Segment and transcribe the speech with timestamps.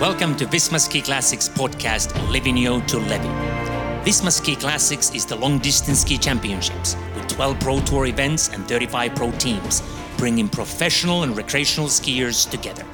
[0.00, 4.02] Welcome to Visma Ski Classics podcast, Livigno to Levi.
[4.04, 8.68] Visma Ski Classics is the long distance ski championships with 12 Pro Tour events and
[8.68, 9.82] 35 pro teams,
[10.18, 12.84] bringing professional and recreational skiers together.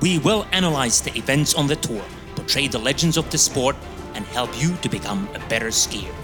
[0.00, 2.02] We will analyze the events on the tour,
[2.34, 3.76] portray the legends of the sport,
[4.14, 6.14] and help you to become a better skier.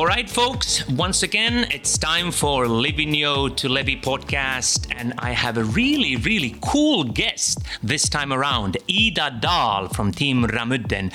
[0.00, 5.58] All right, folks, once again, it's time for Livigno to Levi podcast, and I have
[5.58, 11.12] a really, really cool guest this time around, Ida Dahl from Team Ramudden.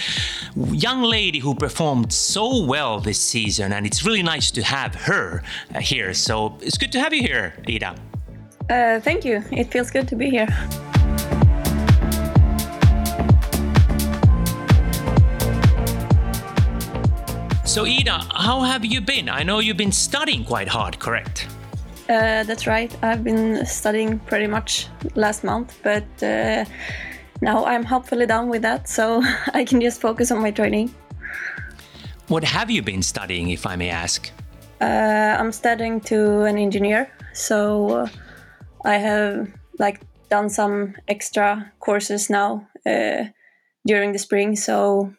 [0.72, 5.42] Young lady who performed so well this season, and it's really nice to have her
[5.74, 6.14] uh, here.
[6.14, 7.96] So it's good to have you here, Ida.
[8.70, 9.44] Uh, thank you.
[9.52, 10.48] It feels good to be here.
[17.76, 19.28] So, Ida, how have you been?
[19.28, 21.50] I know you've been studying quite hard, correct?
[22.08, 22.90] Uh, that's right.
[23.04, 26.64] I've been studying pretty much last month, but uh,
[27.42, 29.22] now I'm hopefully done with that, so
[29.54, 30.96] I can just focus on my training.
[32.30, 34.32] What have you been studying, if I may ask?
[34.80, 38.08] Uh, I'm studying to an engineer, so
[38.86, 43.26] I have like done some extra courses now uh,
[43.86, 44.56] during the spring.
[44.56, 45.14] So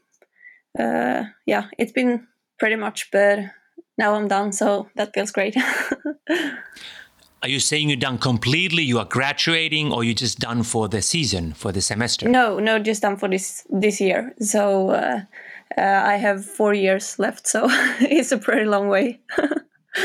[0.79, 2.27] uh, yeah, it's been
[2.59, 3.41] pretty much, but
[3.99, 5.57] now I'm done, so that feels great.
[7.43, 8.83] are you saying you're done completely?
[8.83, 12.29] You are graduating, or you just done for the season, for the semester?
[12.29, 14.34] No, no, just done for this this year.
[14.41, 15.21] So uh,
[15.77, 17.67] uh, I have four years left, so
[18.01, 19.21] it's a pretty long way.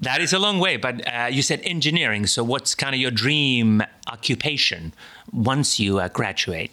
[0.00, 2.26] that is a long way, but uh, you said engineering.
[2.26, 4.94] So what's kind of your dream occupation
[5.32, 6.70] once you uh, graduate?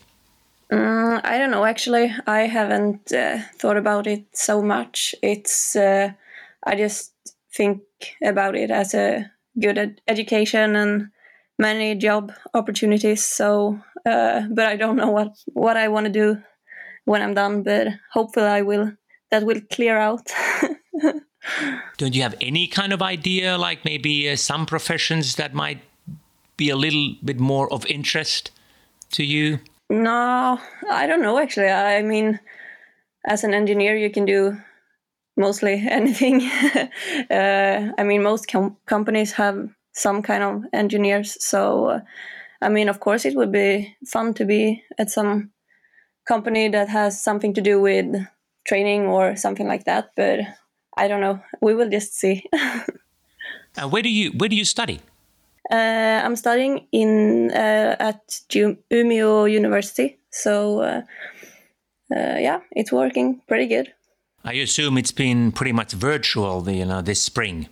[0.71, 1.65] Mm, I don't know.
[1.65, 5.13] Actually, I haven't uh, thought about it so much.
[5.21, 6.11] It's uh,
[6.63, 7.13] I just
[7.53, 7.81] think
[8.23, 11.09] about it as a good ed- education and
[11.59, 13.25] many job opportunities.
[13.25, 16.41] So, uh, but I don't know what what I want to do
[17.03, 17.63] when I'm done.
[17.63, 18.93] But hopefully, I will.
[19.29, 20.29] That will clear out.
[21.97, 25.81] don't you have any kind of idea, like maybe uh, some professions that might
[26.57, 28.51] be a little bit more of interest
[29.11, 29.59] to you?
[29.91, 30.57] No,
[30.89, 31.67] I don't know actually.
[31.67, 32.39] I mean,
[33.25, 34.57] as an engineer, you can do
[35.35, 36.41] mostly anything.
[37.29, 41.35] uh, I mean, most com- companies have some kind of engineers.
[41.43, 41.99] So, uh,
[42.61, 45.51] I mean, of course, it would be fun to be at some
[46.25, 48.15] company that has something to do with
[48.65, 50.11] training or something like that.
[50.15, 50.39] But
[50.95, 51.41] I don't know.
[51.61, 52.45] We will just see.
[52.53, 55.01] uh, where do you Where do you study?
[55.71, 58.27] Uh, I'm studying in uh, at
[58.91, 61.01] Umeå University, so uh,
[62.09, 63.93] yeah, it's working pretty good.
[64.43, 67.69] I assume it's been pretty much virtual, you know, this spring.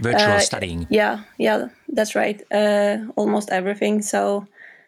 [0.00, 0.86] Virtual studying.
[0.90, 2.40] Yeah, yeah, that's right.
[3.16, 4.00] almost everything.
[4.00, 4.46] So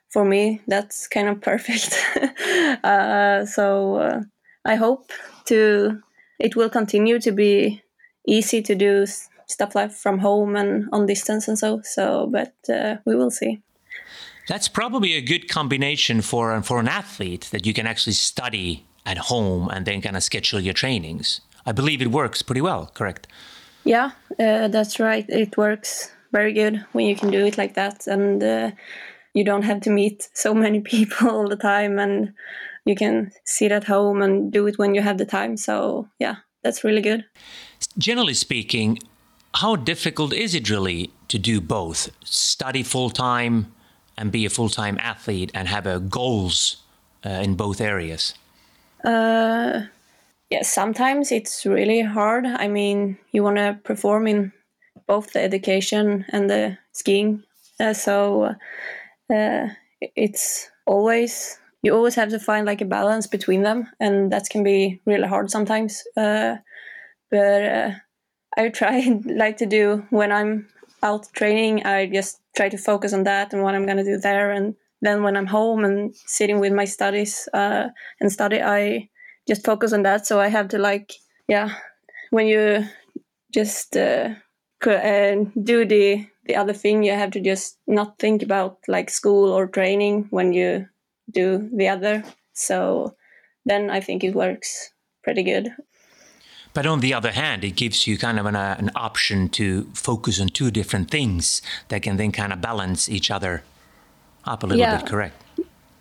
[0.08, 1.90] for me, that's kind of perfect.
[3.52, 4.22] so
[4.64, 5.10] I hope
[5.46, 6.00] to
[6.38, 7.82] it will continue to be
[8.26, 9.04] easy to do
[9.50, 11.80] stuff like from home and on distance and so.
[11.82, 13.60] So, but uh, we will see.
[14.48, 19.18] That's probably a good combination for for an athlete that you can actually study at
[19.18, 21.40] home and then kind of schedule your trainings.
[21.66, 22.90] I believe it works pretty well.
[22.94, 23.26] Correct?
[23.84, 25.24] Yeah, uh, that's right.
[25.28, 28.70] It works very good when you can do it like that, and uh,
[29.34, 32.32] you don't have to meet so many people all the time, and
[32.84, 35.56] you can sit at home and do it when you have the time.
[35.56, 37.24] So yeah, that's really good.
[37.98, 38.98] Generally speaking,
[39.54, 43.72] how difficult is it really to do both study full time
[44.16, 46.82] and be a full time athlete and have a goals
[47.24, 48.34] uh, in both areas?
[49.04, 49.82] Uh,
[50.50, 52.44] yeah, sometimes it's really hard.
[52.46, 54.52] I mean, you want to perform in
[55.06, 57.42] both the education and the skiing,
[57.78, 58.54] uh, so
[59.32, 59.68] uh,
[60.00, 64.62] it's always you always have to find like a balance between them, and that can
[64.62, 66.02] be really hard sometimes.
[66.16, 66.56] Uh,
[67.30, 67.90] but uh,
[68.56, 70.68] I try like to do when I'm
[71.02, 71.84] out training.
[71.84, 75.22] I just try to focus on that and what I'm gonna do there, and then
[75.22, 77.88] when I'm home and sitting with my studies uh,
[78.20, 79.08] and study, I
[79.48, 80.26] just focus on that.
[80.26, 81.12] So I have to like,
[81.48, 81.74] yeah,
[82.30, 82.86] when you
[83.52, 84.30] just uh,
[84.86, 89.50] uh, do the the other thing, you have to just not think about like school
[89.50, 90.88] or training when you
[91.30, 92.24] do the other.
[92.52, 93.14] So
[93.64, 94.92] then I think it works
[95.22, 95.70] pretty good.
[96.72, 99.84] But on the other hand, it gives you kind of an, uh, an option to
[99.94, 103.62] focus on two different things that can then kind of balance each other
[104.44, 104.98] up a little yeah.
[104.98, 105.42] bit, correct?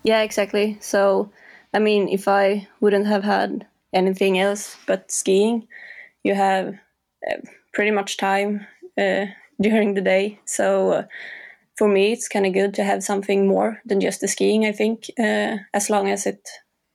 [0.02, 0.78] Yeah, exactly.
[0.80, 1.30] So,
[1.74, 5.66] I mean, if I wouldn't have had anything else but skiing,
[6.22, 6.74] you have
[7.28, 7.36] uh,
[7.72, 8.66] pretty much time
[8.96, 9.26] uh,
[9.60, 10.38] during the day.
[10.44, 11.04] So uh,
[11.76, 14.64] for me, it's kind of good to have something more than just the skiing.
[14.64, 16.48] I think uh, as long as it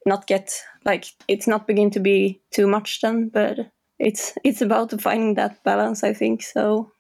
[0.06, 0.52] not get
[0.86, 5.64] like it's not begin to be too much then, but it's it's about finding that
[5.64, 6.04] balance.
[6.04, 6.92] I think so.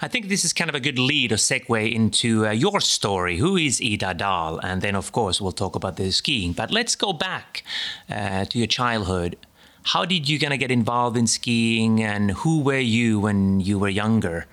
[0.00, 3.38] I think this is kind of a good lead or segue into uh, your story.
[3.38, 4.60] Who is Ida Dahl?
[4.62, 6.52] And then, of course, we'll talk about the skiing.
[6.52, 7.64] But let's go back
[8.08, 9.36] uh, to your childhood.
[9.82, 13.78] How did you kind of get involved in skiing, and who were you when you
[13.78, 14.46] were younger?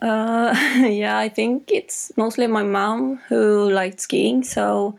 [0.00, 0.54] Uh,
[0.86, 4.44] yeah, I think it's mostly my mom who liked skiing.
[4.44, 4.96] So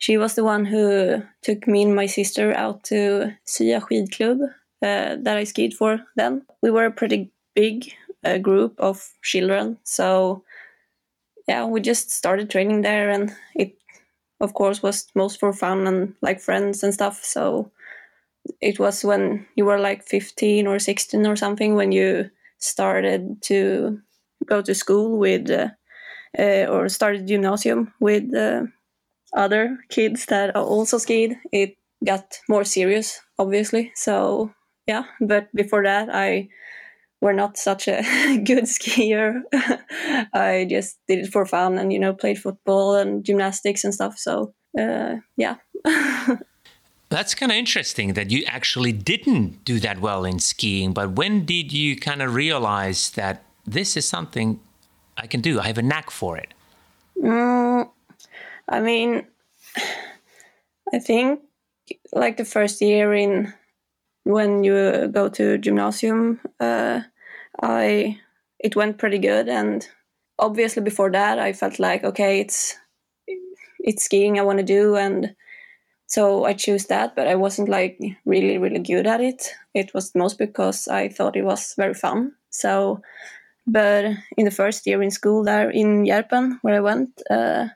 [0.00, 4.42] she was the one who took me and my sister out to Sia skidklubb
[4.82, 6.42] uh, that I skied for then.
[6.62, 7.92] We were a pretty big
[8.24, 9.78] uh, group of children.
[9.84, 10.42] So
[11.46, 13.76] yeah, we just started training there and it
[14.40, 17.22] of course was most for fun and like friends and stuff.
[17.22, 17.70] So
[18.60, 24.00] it was when you were like 15 or 16 or something when you started to
[24.46, 25.68] go to school with uh,
[26.38, 28.62] uh, or started gymnasium with uh,
[29.34, 31.36] other kids that also skied.
[31.52, 33.92] It got more serious, obviously.
[33.94, 34.52] So
[34.86, 36.48] yeah, but before that, I
[37.20, 38.02] were not such a
[38.44, 39.42] good skier.
[40.32, 44.18] I just did it for fun and you know played football and gymnastics and stuff.
[44.18, 45.56] So uh, yeah.
[47.10, 50.92] That's kind of interesting that you actually didn't do that well in skiing.
[50.92, 54.60] But when did you kind of realize that this is something
[55.16, 55.58] I can do?
[55.58, 56.54] I have a knack for it.
[57.20, 57.90] Mm,
[58.70, 59.26] I mean,
[60.94, 61.40] I think
[62.12, 63.52] like the first year in
[64.24, 67.00] when you go to gymnasium, uh,
[67.62, 68.18] I
[68.58, 69.86] it went pretty good, and
[70.38, 72.76] obviously before that, I felt like okay, it's
[73.78, 75.34] it's skiing I want to do, and
[76.06, 79.54] so I chose that, but I wasn't like really, really good at it.
[79.74, 82.32] It was most because I thought it was very fun.
[82.50, 83.00] So,
[83.66, 84.06] but
[84.36, 87.68] in the first year in school there in Järpen, where I went, uh,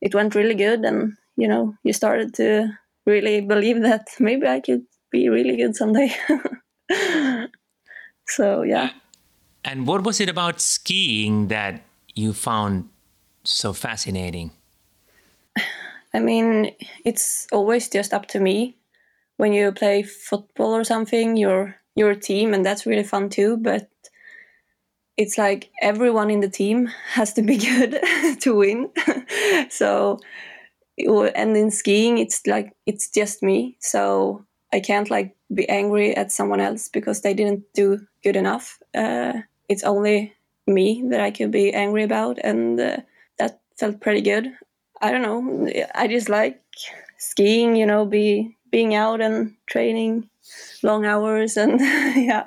[0.00, 0.84] it went really good.
[0.84, 2.68] And, you know, you started to
[3.06, 6.14] really believe that maybe I could be really good someday.
[8.26, 8.84] so, yeah.
[8.84, 8.88] Uh,
[9.64, 11.82] and what was it about skiing that
[12.14, 12.88] you found
[13.44, 14.52] so fascinating?
[16.14, 16.72] I mean,
[17.04, 18.76] it's always just up to me.
[19.36, 23.56] When you play football or something, you're you're a team, and that's really fun too.
[23.56, 23.88] But
[25.18, 28.00] it's like everyone in the team has to be good
[28.40, 28.90] to win.
[29.68, 30.20] so,
[30.96, 33.76] and in skiing, it's like it's just me.
[33.80, 38.78] So I can't like be angry at someone else because they didn't do good enough.
[38.94, 39.34] Uh,
[39.68, 40.34] it's only
[40.66, 42.96] me that I could be angry about, and uh,
[43.38, 44.52] that felt pretty good.
[45.00, 45.70] I don't know.
[45.94, 46.60] I just like
[47.18, 50.28] skiing, you know, be being out and training
[50.82, 52.44] long hours and yeah.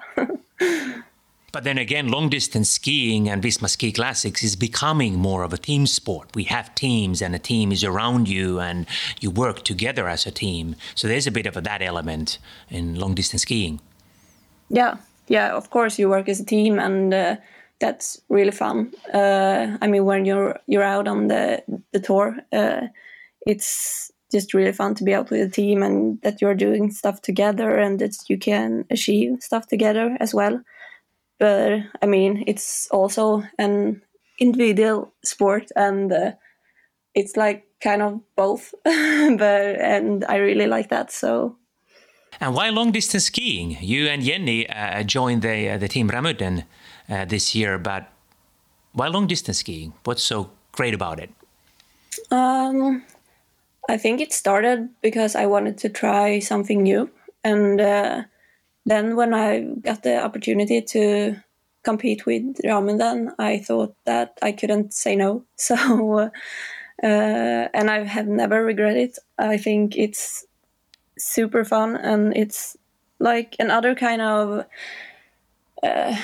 [1.51, 5.57] But then again, long distance skiing and Visma Ski Classics is becoming more of a
[5.57, 6.29] team sport.
[6.33, 8.85] We have teams, and a team is around you, and
[9.19, 10.75] you work together as a team.
[10.95, 12.37] So there's a bit of a, that element
[12.69, 13.81] in long distance skiing.
[14.69, 15.53] Yeah, yeah.
[15.53, 17.35] Of course, you work as a team, and uh,
[17.79, 18.93] that's really fun.
[19.13, 22.87] Uh, I mean, when you're you're out on the the tour, uh,
[23.45, 27.21] it's just really fun to be out with a team and that you're doing stuff
[27.21, 30.61] together and that you can achieve stuff together as well.
[31.41, 34.03] But I mean, it's also an
[34.39, 36.31] individual sport, and uh,
[37.15, 38.75] it's like kind of both.
[38.83, 41.11] but and I really like that.
[41.11, 41.57] So
[42.39, 43.75] and why long distance skiing?
[43.81, 46.63] You and Jenny uh, joined the uh, the team Ramudden
[47.09, 48.11] uh, this year, but
[48.93, 49.93] why long distance skiing?
[50.03, 51.31] What's so great about it?
[52.29, 53.01] Um,
[53.89, 57.09] I think it started because I wanted to try something new,
[57.43, 58.23] and uh,
[58.85, 61.35] then when I got the opportunity to
[61.83, 65.45] compete with Ramudden, I thought that I couldn't say no.
[65.55, 65.75] So,
[67.03, 69.17] uh, and I have never regretted it.
[69.37, 70.45] I think it's
[71.17, 72.77] super fun, and it's
[73.19, 74.65] like another kind of.
[75.83, 76.15] Uh,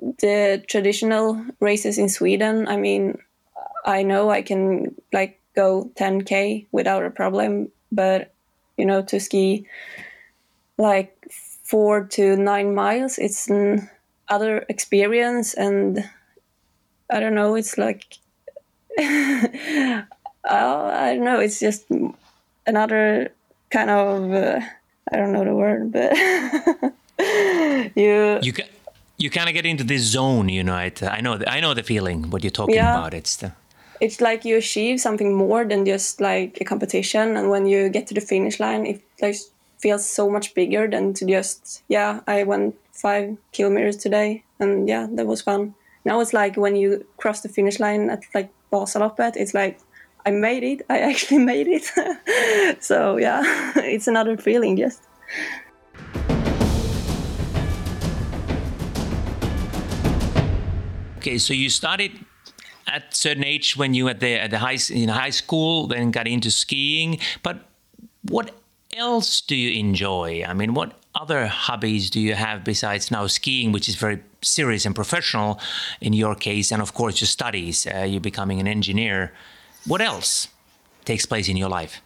[0.00, 3.18] the traditional races in Sweden, I mean,
[3.84, 8.32] I know I can like go 10k without a problem, but
[8.76, 9.66] you know, to ski
[10.78, 11.15] like
[11.66, 13.90] four to nine miles, it's an
[14.28, 16.08] other experience, and
[17.10, 18.18] I don't know, it's like
[18.98, 20.04] I
[20.44, 21.86] don't know, it's just
[22.66, 23.32] another
[23.70, 24.60] kind of uh,
[25.12, 26.16] I don't know the word, but
[27.96, 28.66] you you can
[29.18, 30.78] you kind of get into this zone, you know.
[30.78, 32.30] It, I know, I know the feeling.
[32.30, 32.96] What you're talking yeah.
[32.96, 33.52] about, it's the.
[33.98, 38.06] It's like you achieve something more than just like a competition, and when you get
[38.08, 39.36] to the finish line, it like
[39.78, 45.06] feels so much bigger than to just yeah, I went five kilometers today, and yeah,
[45.12, 45.74] that was fun.
[46.04, 49.80] Now it's like when you cross the finish line at like Vasaloppet, it's like
[50.24, 50.82] I made it.
[50.88, 52.82] I actually made it.
[52.82, 53.42] so yeah,
[53.76, 55.02] it's another feeling just.
[61.18, 62.12] Okay, so you started
[62.86, 66.28] at certain age when you at the at the high in high school, then got
[66.28, 67.18] into skiing.
[67.42, 67.66] But
[68.22, 68.52] what
[68.96, 70.44] else do you enjoy?
[70.46, 74.86] I mean, what other hobbies do you have besides now skiing, which is very serious
[74.86, 75.60] and professional
[76.00, 77.86] in your case, and of course your studies?
[77.86, 79.32] Uh, you're becoming an engineer.
[79.86, 80.48] What else
[81.04, 82.00] takes place in your life?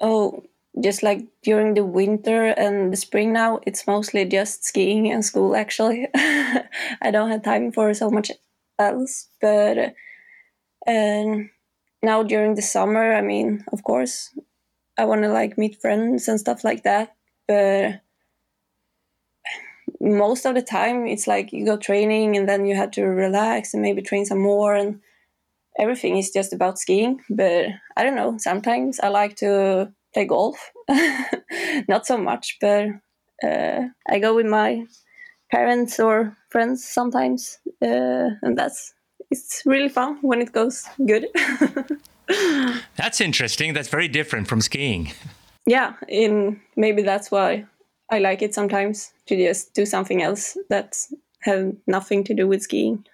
[0.00, 0.44] Oh,
[0.82, 5.56] just like during the winter and the spring now, it's mostly just skiing and school.
[5.56, 8.30] Actually, I don't have time for so much
[8.78, 9.28] else.
[9.40, 9.94] But
[10.86, 11.50] and
[12.02, 14.30] now during the summer, I mean, of course,
[14.96, 17.14] I want to like meet friends and stuff like that.
[17.48, 18.00] But
[20.00, 23.74] most of the time, it's like you go training and then you have to relax
[23.74, 25.00] and maybe train some more, and
[25.78, 27.20] everything is just about skiing.
[27.28, 28.36] But I don't know.
[28.38, 30.72] Sometimes I like to play golf,
[31.88, 32.86] not so much, but
[33.42, 34.86] uh, I go with my
[35.50, 38.94] parents or friends sometimes, uh, and that's
[39.30, 41.26] it's really fun when it goes good.
[42.96, 43.74] that's interesting.
[43.74, 45.12] That's very different from skiing.
[45.66, 47.64] Yeah, in maybe that's why
[48.10, 50.96] I like it sometimes to just do something else that
[51.40, 53.04] have nothing to do with skiing.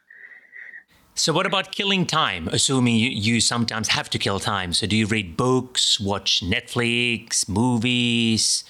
[1.14, 2.48] So, what about killing time?
[2.48, 4.72] Assuming you, you sometimes have to kill time.
[4.72, 8.64] So, do you read books, watch Netflix, movies,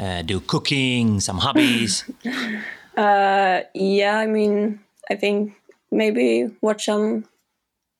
[0.00, 2.04] uh, do cooking, some hobbies?
[2.96, 5.54] uh, yeah, I mean, I think
[5.90, 7.26] maybe watch some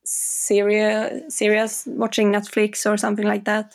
[0.05, 3.75] series, series watching Netflix or something like that,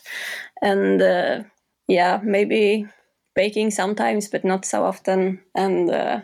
[0.62, 1.43] and uh,
[1.88, 2.88] yeah, maybe
[3.36, 5.41] baking sometimes, but not so often.
[5.55, 6.21] And uh,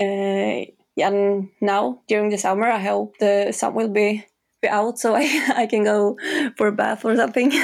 [0.00, 0.64] uh,
[0.96, 4.26] yeah, now during the summer, I hope the sun will be
[4.62, 6.16] be out so I I can go
[6.56, 7.52] for a bath or something.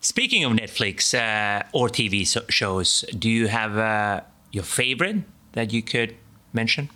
[0.00, 4.20] Speaking of Netflix uh, or TV so shows, do you have uh,
[4.52, 6.14] your favorite that you could
[6.52, 6.88] mention?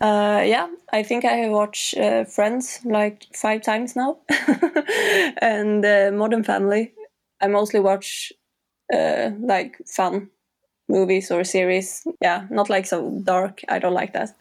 [0.00, 4.18] Uh, yeah, I think I have watched uh, Friends like five times now,
[5.42, 6.92] and uh, Modern Family.
[7.40, 8.32] I mostly watch
[8.92, 10.30] uh, like fun
[10.88, 12.06] movies or series.
[12.22, 13.60] Yeah, not like so dark.
[13.68, 14.34] I don't like that.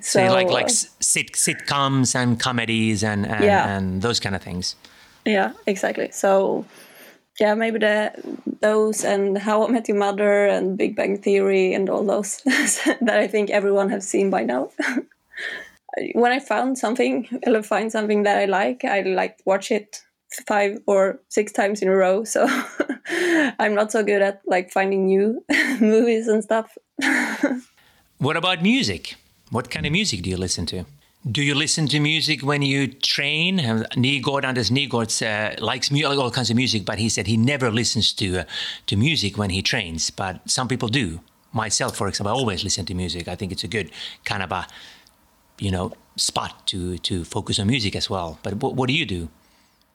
[0.00, 3.76] so, you like like sit- sitcoms and comedies and and, yeah.
[3.76, 4.76] and those kind of things.
[5.24, 6.10] Yeah, exactly.
[6.12, 6.64] So
[7.42, 8.12] yeah, maybe the
[8.60, 13.18] those and How I Met Your Mother and Big Bang Theory and all those that
[13.18, 14.70] I think everyone has seen by now.
[16.14, 20.02] when I found something or find something that I like, I like watch it
[20.46, 22.22] five or six times in a row.
[22.22, 22.46] So
[23.58, 25.44] I'm not so good at like finding new
[25.80, 26.78] movies and stuff.
[28.18, 29.16] what about music?
[29.50, 30.84] What kind of music do you listen to?
[31.30, 33.58] Do you listen to music when you train?
[33.58, 38.12] Nygård, Anders Nygård uh, likes all kinds of music, but he said he never listens
[38.14, 38.44] to uh,
[38.86, 40.10] to music when he trains.
[40.10, 41.20] But some people do.
[41.52, 43.28] Myself, for example, I always listen to music.
[43.28, 43.92] I think it's a good
[44.24, 44.66] kind of a,
[45.60, 48.40] you know, spot to to focus on music as well.
[48.42, 49.28] But what, what do you do?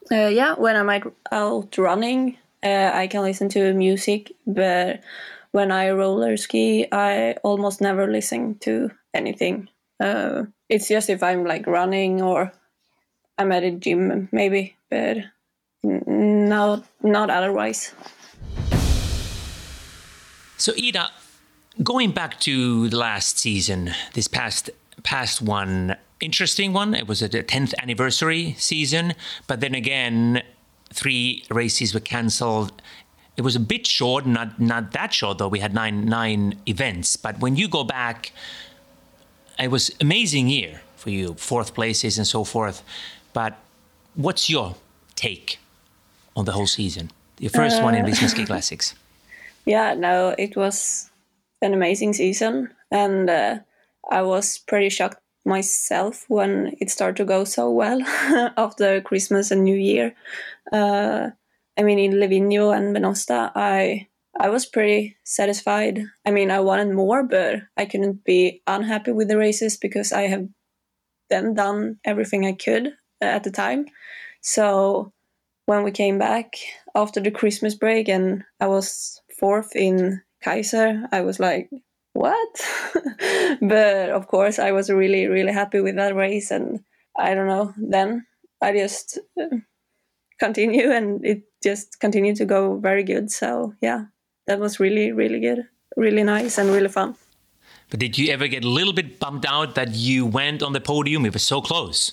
[0.09, 4.31] Uh, yeah, when I'm out running, uh, I can listen to music.
[4.45, 5.01] But
[5.51, 9.67] when I roller ski, I almost never listen to anything.
[9.99, 12.51] Uh, it's just if I'm like running or
[13.37, 15.17] I'm at a gym, maybe, but
[15.83, 17.93] not not otherwise.
[20.57, 21.11] So Ida,
[21.83, 24.69] going back to the last season, this past
[25.03, 26.93] past one, interesting one.
[26.95, 29.13] It was a 10th anniversary season,
[29.45, 30.41] but then again,
[30.91, 32.81] three races were cancelled.
[33.35, 35.47] It was a bit short, not not that short though.
[35.47, 38.31] We had nine nine events, but when you go back
[39.59, 42.83] it was amazing year for you, fourth places and so forth.
[43.33, 43.57] But
[44.15, 44.75] what's your
[45.15, 45.59] take
[46.35, 47.11] on the whole season?
[47.39, 48.95] Your first uh, one in uh, Visma Classics.
[49.65, 51.09] Yeah, no, it was
[51.61, 53.59] an amazing season, and uh,
[54.09, 58.01] I was pretty shocked myself when it started to go so well
[58.57, 60.15] after Christmas and New Year.
[60.71, 61.31] Uh,
[61.77, 64.07] I mean, in Livigno and Venosta, I
[64.39, 66.03] I was pretty satisfied.
[66.25, 70.23] I mean, I wanted more, but I couldn't be unhappy with the races because I
[70.23, 70.47] have
[71.29, 73.87] then done everything I could at the time.
[74.41, 75.11] So
[75.65, 76.53] when we came back
[76.95, 81.69] after the Christmas break and I was fourth in Kaiser, I was like,
[82.13, 82.61] what?
[83.61, 86.51] but of course, I was really, really happy with that race.
[86.51, 86.79] And
[87.17, 88.25] I don't know, then
[88.61, 89.57] I just uh,
[90.39, 93.31] continue and it just continued to go very good.
[93.31, 94.05] So yeah,
[94.47, 95.67] that was really really good.
[95.95, 97.15] really nice and really fun.
[97.89, 100.81] But did you ever get a little bit bummed out that you went on the
[100.81, 101.25] podium?
[101.25, 102.11] It was so close.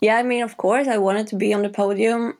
[0.00, 2.38] Yeah, I mean, of course, I wanted to be on the podium.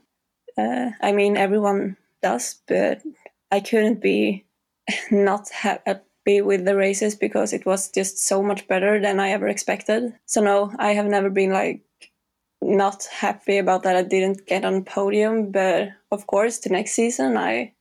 [0.56, 3.02] Uh, I mean, everyone does, but
[3.50, 4.44] I couldn't be
[5.10, 9.48] not happy with the races because it was just so much better than I ever
[9.48, 10.14] expected.
[10.26, 11.82] So no, I have never been like
[12.60, 17.36] not happy about that I didn't get on podium, but of course, the next season
[17.36, 17.74] I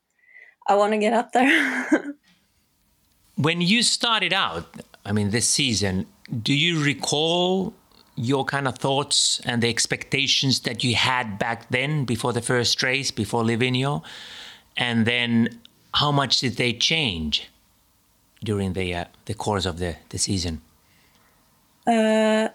[0.68, 2.16] I want to get up there.
[3.36, 4.66] when you started out,
[5.06, 6.06] I mean, this season,
[6.44, 7.74] do you recall
[8.16, 12.82] your kind of thoughts and the expectations that you had back then before the first
[12.84, 14.04] race, before Livigno?
[14.78, 15.60] And then
[15.94, 17.50] how much did they change
[18.44, 20.62] during the, uh, the course of the, the season?
[21.88, 22.50] Uh,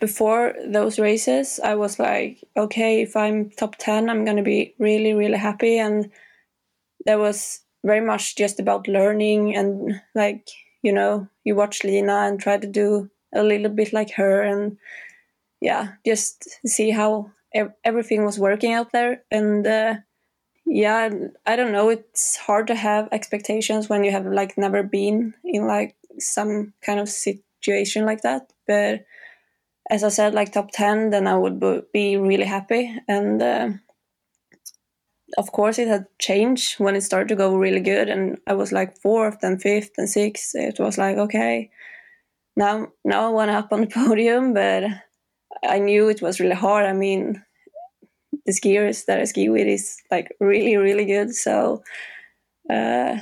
[0.00, 4.74] before those races, I was like, okay, if I'm top 10, I'm going to be
[4.78, 5.78] really, really happy.
[5.78, 6.10] And
[7.06, 10.48] there was very much just about learning and like
[10.82, 14.76] you know you watch Lina and try to do a little bit like her and
[15.60, 19.22] yeah just see how ev- everything was working out there.
[19.30, 19.94] And uh,
[20.66, 21.10] yeah
[21.44, 25.66] I don't know it's hard to have expectations when you have like never been in
[25.66, 28.52] like some kind of situation like that.
[28.66, 29.04] But
[29.90, 31.60] as I said like top 10 then I would
[31.92, 32.96] be really happy.
[33.08, 33.68] And uh,
[35.38, 38.72] of course it had changed when it started to go really good and i was
[38.72, 40.54] like fourth and fifth and sixth.
[40.54, 41.70] It was like okay
[42.56, 44.84] now now i want to up on the podium but
[45.64, 46.86] i knew it was really hard.
[46.86, 47.42] I mean
[48.46, 51.82] the skiers that i ski with is like really really good so
[52.70, 53.18] uh,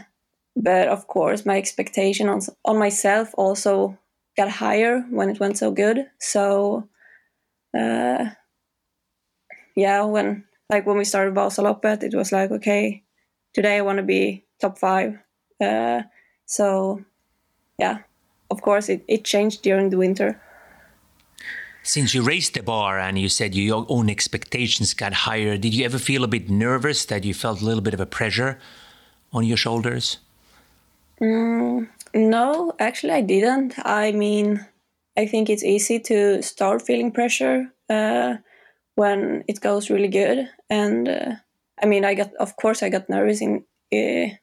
[0.56, 3.98] but of course my expectation on, on myself also
[4.36, 6.06] got higher when it went so good.
[6.18, 6.88] So
[7.76, 8.26] uh,
[9.76, 13.02] yeah when like when we started Vasaloppet, it was like, okay,
[13.52, 15.18] today I want to be top five.
[15.60, 16.02] Uh,
[16.46, 17.04] so,
[17.78, 17.98] yeah,
[18.50, 20.40] of course, it, it changed during the winter.
[21.82, 25.84] Since you raised the bar and you said your own expectations got higher, did you
[25.84, 28.58] ever feel a bit nervous that you felt a little bit of a pressure
[29.32, 30.18] on your shoulders?
[31.20, 33.74] Mm, no, actually, I didn't.
[33.78, 34.64] I mean,
[35.16, 37.72] I think it's easy to start feeling pressure.
[37.88, 38.36] Uh,
[39.00, 40.46] when it goes really good.
[40.68, 41.32] And uh,
[41.82, 44.36] I mean, I got, of course, I got nervous in uh,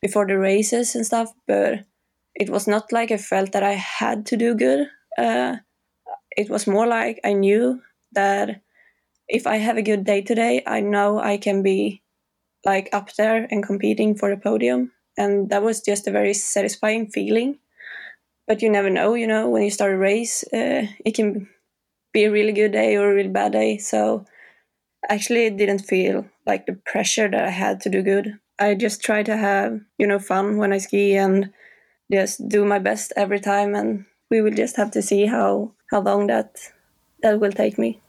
[0.00, 1.84] before the races and stuff, but
[2.34, 4.88] it was not like I felt that I had to do good.
[5.18, 5.56] Uh,
[6.30, 8.62] it was more like I knew that
[9.28, 12.02] if I have a good day today, I know I can be
[12.64, 14.90] like up there and competing for the podium.
[15.18, 17.58] And that was just a very satisfying feeling.
[18.46, 21.48] But you never know, you know, when you start a race, uh, it can
[22.12, 23.78] be a really good day or a really bad day.
[23.78, 24.24] So
[25.08, 28.38] actually it didn't feel like the pressure that I had to do good.
[28.58, 31.50] I just try to have, you know, fun when I ski and
[32.10, 36.00] just do my best every time and we will just have to see how how
[36.00, 36.58] long that
[37.22, 38.00] that will take me.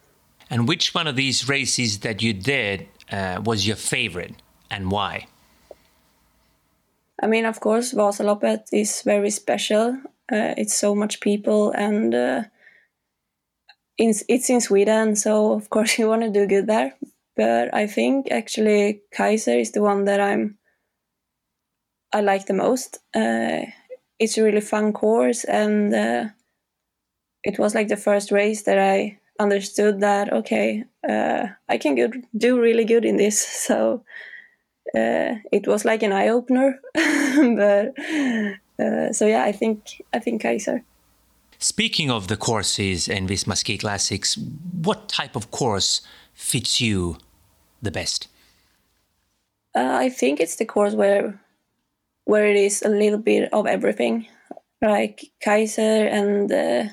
[0.50, 4.36] And which one of these races that you did uh, was your favorite
[4.70, 5.28] and why?
[7.22, 10.02] I mean, of course, Vasaloppet is very special.
[10.32, 12.44] Uh, it's so much people and uh,
[14.00, 16.96] in, it's in Sweden, so of course you want to do good there.
[17.36, 20.58] But I think actually Kaiser is the one that I'm
[22.12, 22.98] I like the most.
[23.16, 23.66] Uh,
[24.18, 26.26] it's a really fun course, and uh,
[27.44, 32.26] it was like the first race that I understood that okay, uh, I can good,
[32.36, 33.46] do really good in this.
[33.68, 34.04] So
[34.96, 36.80] uh, it was like an eye opener.
[36.96, 37.94] but
[38.80, 40.84] uh, so yeah, I think I think Kaiser.
[41.60, 44.38] Speaking of the courses in Visma Ski Classics,
[44.82, 46.02] what type of course
[46.34, 47.18] fits you
[47.82, 48.30] the best?
[49.76, 51.40] Uh, I think it's the course where
[52.24, 54.28] where it is a little bit of everything,
[54.82, 56.84] like Kaiser and uh,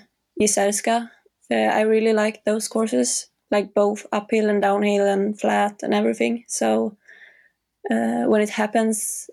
[1.49, 6.45] Uh, I really like those courses, like both uphill and downhill and flat and everything.
[6.49, 6.97] So
[7.89, 9.31] uh, when it happens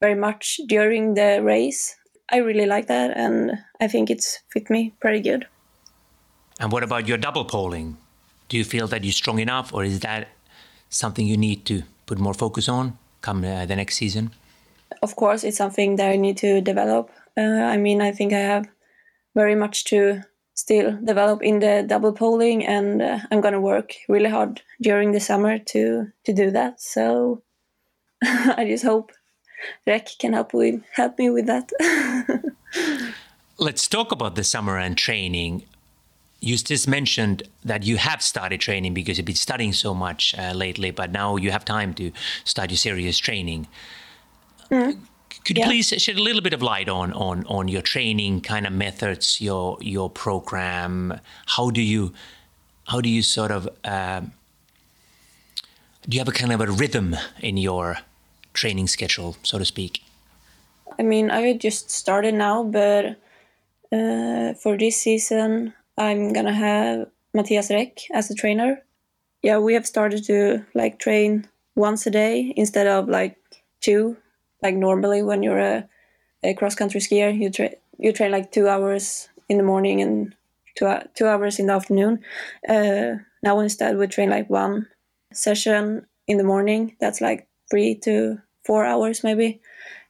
[0.00, 1.94] very much during the race,
[2.30, 5.46] I really like that, and I think it's fit me pretty good.
[6.60, 7.96] And what about your double poling?
[8.48, 10.28] Do you feel that you're strong enough, or is that
[10.90, 14.30] something you need to put more focus on come uh, the next season?
[15.02, 17.10] Of course, it's something that I need to develop.
[17.36, 18.68] Uh, I mean, I think I have
[19.34, 20.22] very much to
[20.54, 25.12] still develop in the double poling, and uh, I'm going to work really hard during
[25.12, 26.80] the summer to to do that.
[26.80, 27.42] So
[28.24, 29.12] I just hope
[29.86, 31.70] Reck can help with help me with that.
[33.58, 35.64] Let's talk about the summer and training.
[36.40, 40.52] You just mentioned that you have started training because you've been studying so much uh,
[40.52, 42.12] lately, but now you have time to
[42.44, 43.66] start your serious training.
[44.70, 45.00] Mm.
[45.44, 45.68] Could you yeah.
[45.68, 49.40] please shed a little bit of light on on on your training kind of methods,
[49.40, 51.20] your your program?
[51.46, 52.12] How do you
[52.86, 54.32] how do you sort of um,
[56.08, 57.98] do you have a kind of a rhythm in your
[58.58, 60.02] training schedule, so to speak?
[60.98, 63.16] I mean, I just started now, but
[63.92, 68.82] uh, for this season, I'm gonna have Matthias Reck as a trainer.
[69.42, 73.36] Yeah, we have started to like train once a day instead of like
[73.80, 74.16] two,
[74.62, 75.88] like normally when you're a,
[76.42, 80.34] a cross country skier, you train you train like two hours in the morning and
[80.76, 82.18] two two hours in the afternoon.
[82.68, 84.88] Uh, now instead we train like one
[85.32, 86.96] session in the morning.
[87.00, 89.60] That's like three to four hours maybe,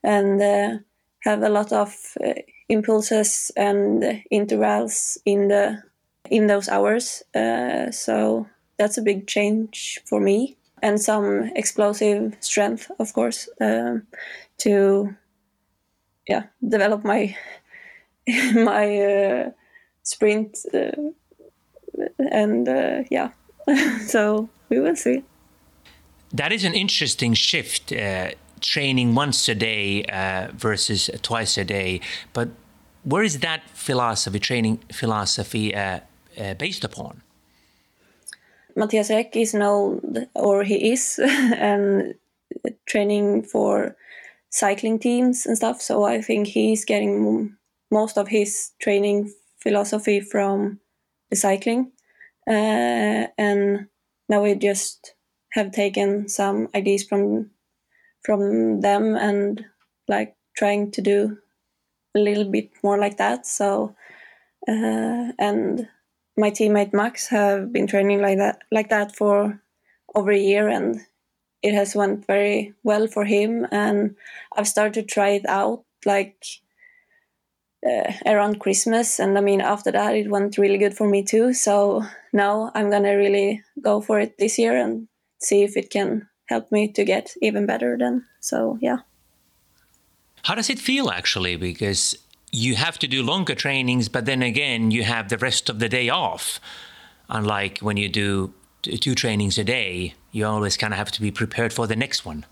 [0.03, 0.79] and uh,
[1.21, 2.35] have a lot of uh,
[2.69, 5.83] impulses and intervals in the
[6.31, 7.23] in those hours.
[7.35, 14.03] Uh, so that's a big change for me, and some explosive strength, of course, um,
[14.59, 15.15] to
[16.29, 17.37] yeah develop my
[18.55, 19.51] my uh,
[20.03, 20.91] sprint uh,
[22.33, 23.31] and uh, yeah.
[24.07, 25.23] so we will see.
[26.33, 32.01] That is an interesting shift uh, training once a day uh, versus twice a day.
[32.33, 32.49] But
[33.05, 36.01] where is that philosophy, training philosophy, uh,
[36.39, 37.23] uh, based upon?
[38.77, 42.15] Matthias Reck is known, or he is, and
[42.87, 43.97] training for
[44.51, 45.81] cycling teams and stuff.
[45.81, 47.57] So I think he's getting
[47.91, 50.81] most of his training philosophy from
[51.31, 51.93] the cycling,
[52.49, 53.89] uh, and
[54.29, 55.15] now we just
[55.53, 57.51] have taken some ideas from
[58.23, 59.65] from them and
[60.09, 61.39] like trying to do
[62.15, 63.47] a little bit more like that.
[63.47, 63.95] So,
[64.67, 65.89] uh, and
[66.37, 69.61] my teammate Max have been training like that, like that for
[70.15, 71.01] over a year, and
[71.63, 73.67] it has went very well for him.
[73.71, 74.17] And
[74.57, 76.45] I've started to try it out like
[77.87, 81.53] uh, around Christmas, and I mean after that it went really good for me too.
[81.55, 85.09] So now I'm gonna really go for it this year and
[85.41, 88.25] see if it can help me to get even better then.
[88.41, 88.99] So, yeah.
[90.43, 91.57] How does it feel actually?
[91.57, 92.17] Because
[92.51, 95.89] you have to do longer trainings, but then again, you have the rest of the
[95.89, 96.61] day off.
[97.29, 101.31] Unlike when you do two trainings a day, you always kind of have to be
[101.31, 102.47] prepared for the next one.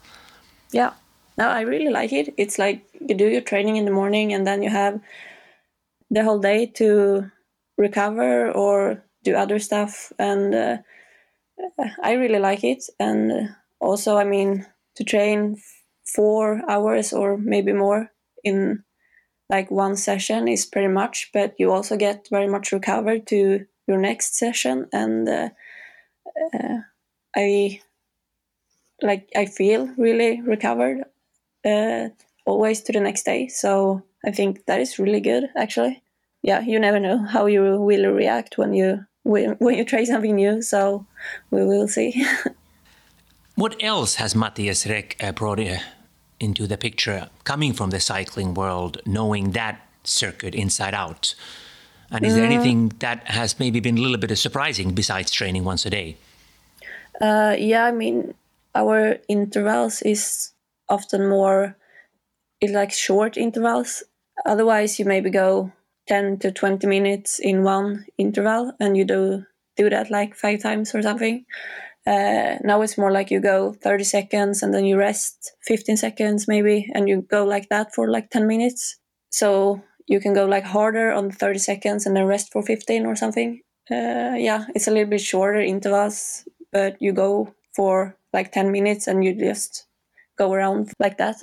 [0.73, 0.93] Yeah.
[1.39, 2.35] No, I really like it.
[2.37, 5.01] It's like you do your training in the morning and then you have
[6.11, 7.31] the whole day to
[7.77, 10.13] recover or do other stuff.
[10.19, 10.77] And uh,
[12.03, 12.85] I really like it.
[12.99, 15.57] And also, I mean, to train
[16.07, 18.11] four hours or maybe more
[18.45, 18.85] in
[19.49, 23.99] like one session is pretty much, but you also get very much recovered to your
[23.99, 24.89] next session.
[24.93, 25.49] And uh,
[26.55, 26.79] uh,
[27.37, 27.81] I
[29.03, 31.05] like, I feel really recovered
[31.65, 32.09] uh,
[32.45, 33.49] always to the next day.
[33.49, 36.03] So I think that is really good, actually.
[36.43, 40.37] Yeah, you never know how you will react when you when, when you try something
[40.37, 40.63] new.
[40.63, 41.07] So
[41.51, 42.25] we will see.
[43.57, 45.79] What else has Matthias Reck uh, brought uh,
[46.39, 51.35] into the picture, coming from the cycling world, knowing that circuit inside out?
[52.11, 55.87] And is there anything that has maybe been a little bit surprising besides training once
[55.87, 56.19] a day?
[57.19, 58.35] Uh, yeah, I mean,
[58.75, 60.53] our intervals is
[60.91, 61.77] often more,
[62.61, 64.03] it's like short intervals.
[64.45, 65.73] Otherwise, you maybe go
[66.09, 70.95] 10 to 20 minutes in one interval and you do do that like five times
[70.95, 71.45] or something.
[72.07, 76.47] Uh, now it's more like you go 30 seconds and then you rest 15 seconds
[76.47, 78.97] maybe, and you go like that for like 10 minutes.
[79.31, 83.17] So you can go like harder on 30 seconds and then rest for 15 or
[83.17, 83.61] something.
[83.91, 89.07] Uh, yeah, it's a little bit shorter intervals, but you go for like 10 minutes
[89.09, 89.87] and you just
[90.39, 91.37] go around like that.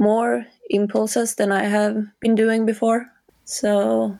[0.00, 3.10] More impulses than I have been doing before.
[3.44, 4.18] So.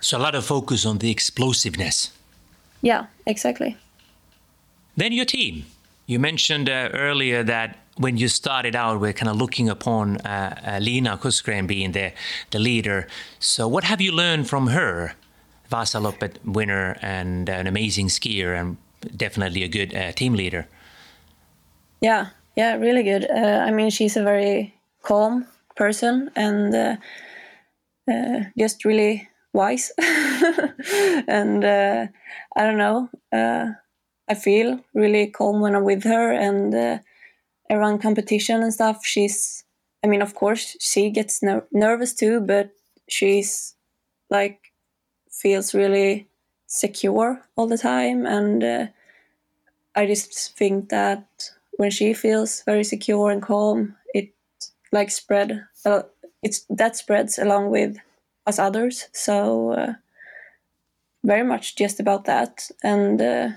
[0.00, 2.12] So a lot of focus on the explosiveness.
[2.80, 3.76] Yeah, exactly.
[4.96, 5.64] Then your team.
[6.06, 10.60] You mentioned uh, earlier that when you started out, we're kind of looking upon uh,
[10.66, 12.12] uh, Lina Korsgren being the,
[12.50, 13.06] the leader.
[13.38, 15.14] So, what have you learned from her?
[15.70, 18.76] Vasaloppet winner and an amazing skier, and
[19.16, 20.66] definitely a good uh, team leader.
[22.02, 23.30] Yeah, yeah, really good.
[23.30, 26.98] Uh, I mean, she's a very calm person and
[28.06, 29.92] uh, just really wise.
[29.98, 32.08] and I
[32.56, 33.08] don't know
[34.32, 36.98] I feel really calm when I'm with her and uh,
[37.70, 39.04] around competition and stuff.
[39.04, 39.64] She's,
[40.02, 42.70] I mean, of course, she gets ner- nervous too, but
[43.08, 43.74] she's
[44.30, 44.72] like
[45.30, 46.28] feels really
[46.66, 48.24] secure all the time.
[48.24, 48.86] And uh,
[49.94, 54.32] I just think that when she feels very secure and calm, it
[54.92, 55.66] like spread.
[55.84, 56.04] Uh,
[56.42, 57.98] it's that spreads along with
[58.46, 59.08] us others.
[59.12, 59.92] So uh,
[61.22, 63.48] very much just about that, and uh,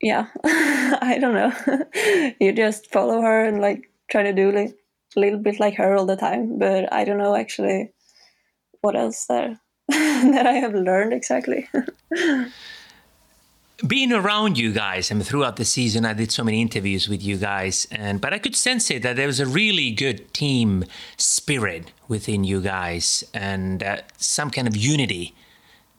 [0.00, 2.32] yeah, I don't know.
[2.40, 4.76] you just follow her and like try to do like
[5.16, 7.92] a little bit like her all the time, but I don't know actually
[8.80, 11.68] what else there that I have learned exactly.
[13.86, 17.22] being around you guys I mean, throughout the season i did so many interviews with
[17.22, 20.84] you guys and but i could sense it that there was a really good team
[21.16, 25.34] spirit within you guys and uh, some kind of unity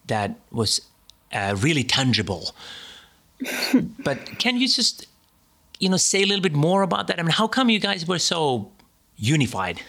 [0.06, 0.82] that was
[1.34, 2.54] uh, really tangible
[4.04, 5.08] but can you just
[5.80, 8.08] you know say a little bit more about that i mean how come you guys
[8.08, 8.72] were so
[9.16, 9.82] unified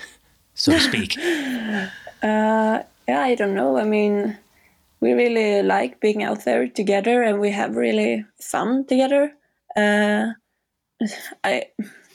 [0.54, 1.18] so to speak
[2.22, 4.36] uh, yeah i don't know i mean
[5.02, 9.34] we really like being out there together and we have really fun together.
[9.76, 10.28] Uh,
[11.42, 11.64] I,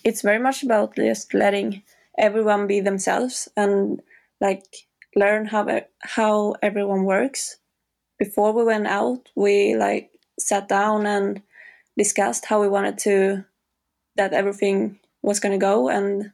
[0.05, 1.83] it's very much about just letting
[2.17, 4.01] everyone be themselves and
[4.39, 4.63] like
[5.17, 7.57] learn how how everyone works.
[8.17, 11.41] Before we went out, we like sat down and
[11.97, 13.43] discussed how we wanted to
[14.15, 16.31] that everything was going to go and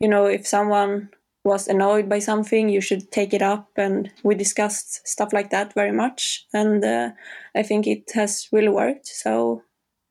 [0.00, 1.10] you know if someone
[1.48, 3.70] was annoyed by something, you should take it up.
[3.76, 6.46] And we discussed stuff like that very much.
[6.52, 7.10] And uh,
[7.56, 9.06] I think it has really worked.
[9.06, 9.62] So,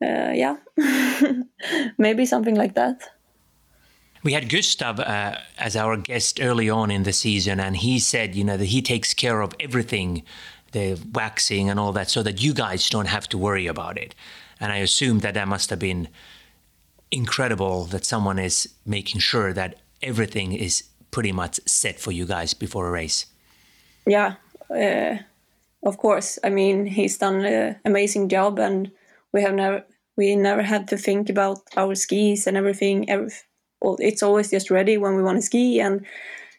[0.04, 0.56] uh, yeah,
[1.98, 3.02] maybe something like that.
[4.24, 8.34] We had Gustav uh, as our guest early on in the season, and he said,
[8.34, 10.24] you know, that he takes care of everything,
[10.72, 14.14] the waxing and all that, so that you guys don't have to worry about it.
[14.60, 16.08] And I assume that that must have been
[17.10, 22.54] incredible that someone is making sure that everything is pretty much set for you guys
[22.54, 23.26] before a race.
[24.06, 24.34] Yeah,
[24.70, 25.16] uh,
[25.82, 26.38] of course.
[26.44, 28.90] I mean, he's done an amazing job, and
[29.32, 29.84] we have never
[30.16, 33.08] we never had to think about our skis and everything.
[33.08, 33.30] Every,
[33.80, 36.04] well, it's always just ready when we want to ski, and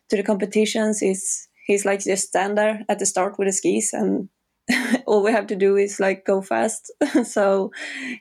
[0.09, 3.93] to the competitions, is he's like just stand there at the start with the skis
[3.93, 4.29] and.
[5.07, 6.91] all we have to do is like go fast
[7.23, 7.71] so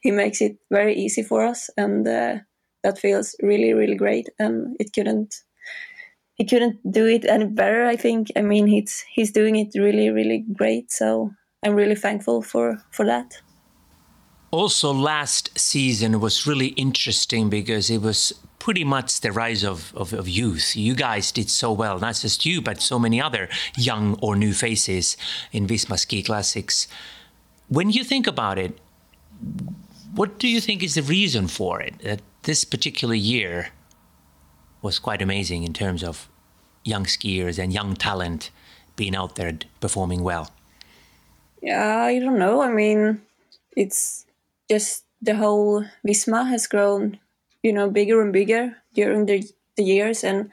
[0.00, 2.36] he makes it very easy for us and uh,
[2.82, 5.42] that feels really really great and it couldn't
[6.38, 7.84] he couldn't do it any better.
[7.84, 8.28] I think.
[8.36, 10.90] I mean, he's he's doing it really, really great.
[10.90, 11.32] So
[11.64, 13.34] I'm really thankful for for that.
[14.50, 20.12] Also, last season was really interesting because it was pretty much the rise of, of,
[20.12, 20.74] of, youth.
[20.74, 24.52] You guys did so well, not just you, but so many other young or new
[24.52, 25.16] faces
[25.52, 26.88] in Visma Ski Classics.
[27.68, 28.78] When you think about it,
[30.14, 31.98] what do you think is the reason for it?
[32.00, 33.68] That this particular year
[34.82, 36.28] was quite amazing in terms of
[36.84, 38.50] young skiers and young talent
[38.96, 40.50] being out there performing well?
[41.62, 42.62] Yeah, I don't know.
[42.62, 43.20] I mean,
[43.76, 44.24] it's
[44.70, 47.18] just the whole Visma has grown,
[47.62, 49.44] you know, bigger and bigger during the,
[49.76, 50.24] the years.
[50.24, 50.50] And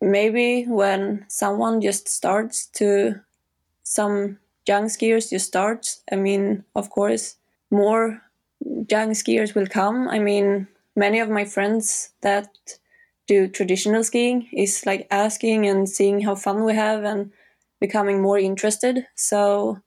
[0.00, 3.20] maybe when someone just starts to,
[3.84, 7.36] some young skiers just start, I mean, of course,
[7.70, 8.22] more
[8.90, 10.08] young skiers will come.
[10.08, 12.48] I mean, many of my friends that
[13.26, 17.32] do traditional skiing is like asking and seeing how fun we have and
[17.80, 19.06] becoming more interested.
[19.16, 19.80] So,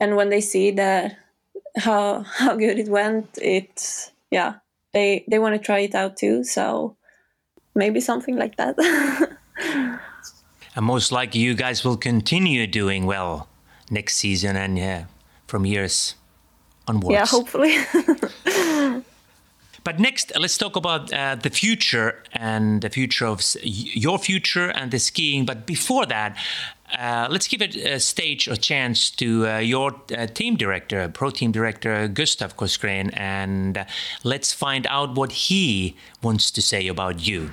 [0.00, 1.16] and when they see that
[1.76, 4.54] how how good it went, it's yeah
[4.92, 6.44] they they want to try it out too.
[6.44, 6.96] So
[7.74, 8.76] maybe something like that.
[10.74, 13.48] and most likely, you guys will continue doing well
[13.90, 15.04] next season and yeah,
[15.46, 16.14] from years
[16.86, 17.12] onwards.
[17.12, 17.76] Yeah, hopefully.
[19.88, 24.90] But next, let's talk about uh, the future and the future of your future and
[24.90, 25.46] the skiing.
[25.46, 26.36] But before that,
[26.96, 31.30] uh, let's give it a stage or chance to uh, your uh, team director, pro
[31.30, 33.84] team director Gustav Korsgren, and uh,
[34.24, 37.50] let's find out what he wants to say about you.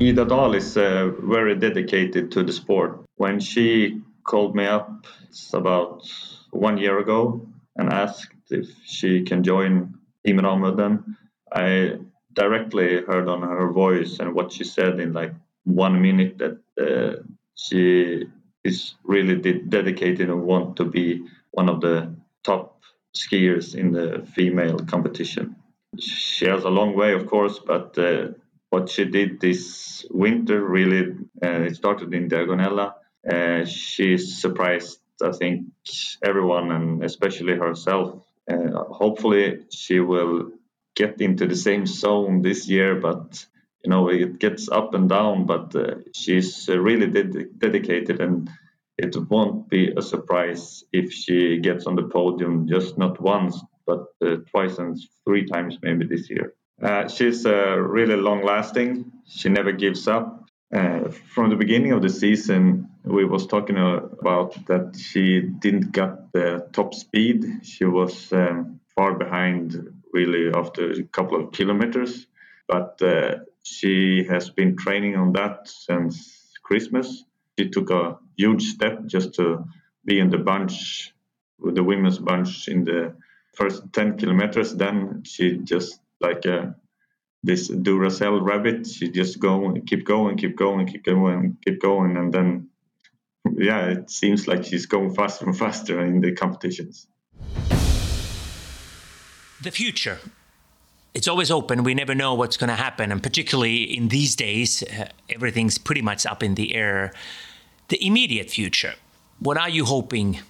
[0.00, 3.00] Ida Dahl is uh, very dedicated to the sport.
[3.16, 5.06] When she called me up
[5.52, 6.02] about
[6.50, 7.46] one year ago
[7.76, 9.94] and asked if she can join
[10.24, 11.16] Team Ramudden.
[11.52, 11.98] I
[12.32, 17.22] directly heard on her voice and what she said in like one minute that uh,
[17.54, 18.24] she
[18.64, 22.14] is really de- dedicated and want to be one of the
[22.44, 22.80] top
[23.14, 25.56] skiers in the female competition.
[25.98, 28.28] She has a long way, of course, but uh,
[28.70, 32.94] what she did this winter really, uh, it started in Diagonela.
[33.28, 35.66] Uh, she surprised I think
[36.24, 38.22] everyone and especially herself.
[38.50, 40.50] Uh, hopefully, she will
[40.94, 43.46] get into the same zone this year, but
[43.84, 45.46] you know it gets up and down.
[45.46, 48.50] But uh, she's uh, really ded- dedicated, and
[48.98, 54.06] it won't be a surprise if she gets on the podium just not once but
[54.24, 56.54] uh, twice and three times maybe this year.
[56.82, 59.10] Uh, she's uh, really long lasting.
[59.26, 60.48] She never gives up.
[60.72, 66.32] Uh, from the beginning of the season, we was talking about that she didn't get
[66.32, 67.44] the top speed.
[67.64, 72.26] She was um, far behind really after a couple of kilometers,
[72.68, 77.24] but uh, she has been training on that since Christmas.
[77.58, 79.64] She took a huge step just to
[80.04, 81.12] be in the bunch
[81.58, 83.14] with the women's bunch in the
[83.54, 84.74] first 10 kilometers.
[84.74, 86.66] Then she just like uh,
[87.42, 88.86] this Duracell rabbit.
[88.86, 92.68] She just go keep going, keep going, keep going, keep going, and then
[93.56, 97.06] yeah, it seems like she's going faster and faster in the competitions.
[99.62, 100.18] The future.
[101.12, 101.82] It's always open.
[101.82, 103.12] We never know what's going to happen.
[103.12, 107.12] And particularly in these days, uh, everything's pretty much up in the air.
[107.88, 108.94] The immediate future.
[109.40, 110.40] What are you hoping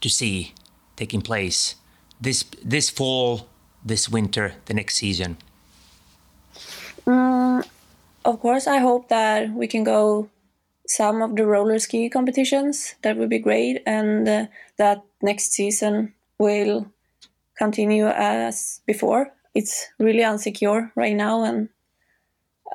[0.00, 0.54] to see
[0.96, 1.74] taking place
[2.20, 3.48] this this fall,
[3.84, 5.36] this winter, the next season?
[7.06, 7.64] Um,
[8.24, 10.28] of course, I hope that we can go
[10.86, 12.94] some of the roller ski competitions.
[13.02, 16.86] That would be great, and uh, that next season will
[17.60, 19.32] continue as before.
[19.54, 21.68] It's really unsecure right now, and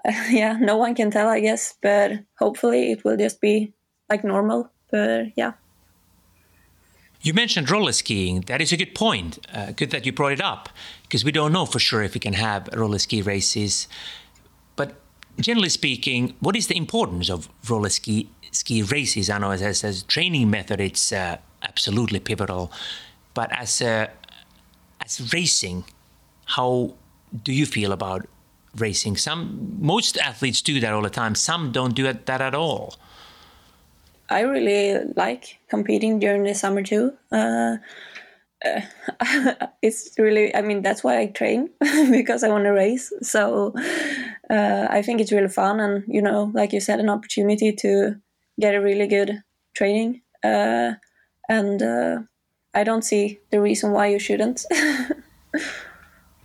[0.05, 1.73] uh, yeah, no one can tell, I guess.
[1.81, 3.73] But hopefully, it will just be
[4.09, 4.69] like normal.
[4.91, 5.53] But yeah.
[7.21, 8.41] You mentioned roller skiing.
[8.41, 9.39] That is a good point.
[9.51, 10.69] Uh, good that you brought it up
[11.01, 13.87] because we don't know for sure if we can have roller ski races.
[14.75, 14.93] But
[15.39, 19.29] generally speaking, what is the importance of roller ski ski races?
[19.29, 22.71] I know as, as, a training method, it's uh, absolutely pivotal.
[23.33, 24.07] But as uh,
[25.01, 25.85] as racing,
[26.45, 26.93] how
[27.43, 28.27] do you feel about
[28.75, 29.17] racing?
[29.17, 31.35] Some most athletes do that all the time.
[31.35, 32.95] Some don't do that at all.
[34.29, 37.13] I really like competing during the summer too.
[37.31, 37.77] Uh,
[38.65, 38.81] uh,
[39.81, 41.69] it's really, I mean, that's why I train
[42.11, 43.13] because I want to race.
[43.21, 43.73] So
[44.49, 48.15] uh, I think it's really fun, and you know, like you said, an opportunity to
[48.59, 49.43] get a really good
[49.75, 50.21] training.
[50.43, 50.93] Uh,
[51.49, 52.19] and uh,
[52.75, 54.65] I don't see the reason why you shouldn't.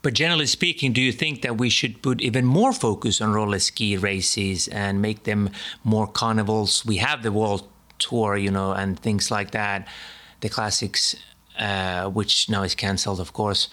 [0.03, 3.59] But generally speaking, do you think that we should put even more focus on roller
[3.59, 5.51] ski races and make them
[5.85, 6.87] more carnivals?
[6.87, 9.87] We have the World Tour, you know, and things like that,
[10.41, 11.17] the classics,
[11.59, 13.69] uh, which now is cancelled, of course.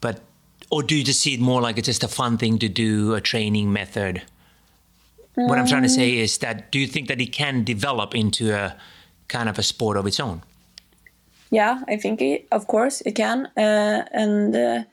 [0.00, 0.22] But
[0.70, 3.14] or do you just see it more like it's just a fun thing to do,
[3.14, 4.22] a training method?
[5.36, 7.62] Um, what I'm trying to say um, is that do you think that it can
[7.62, 8.74] develop into a
[9.28, 10.42] kind of a sport of its own?
[11.50, 14.84] Yeah, I think it, of course it can, uh, and uh,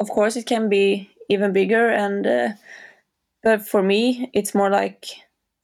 [0.00, 2.48] of course it can be even bigger and uh,
[3.42, 5.06] but for me it's more like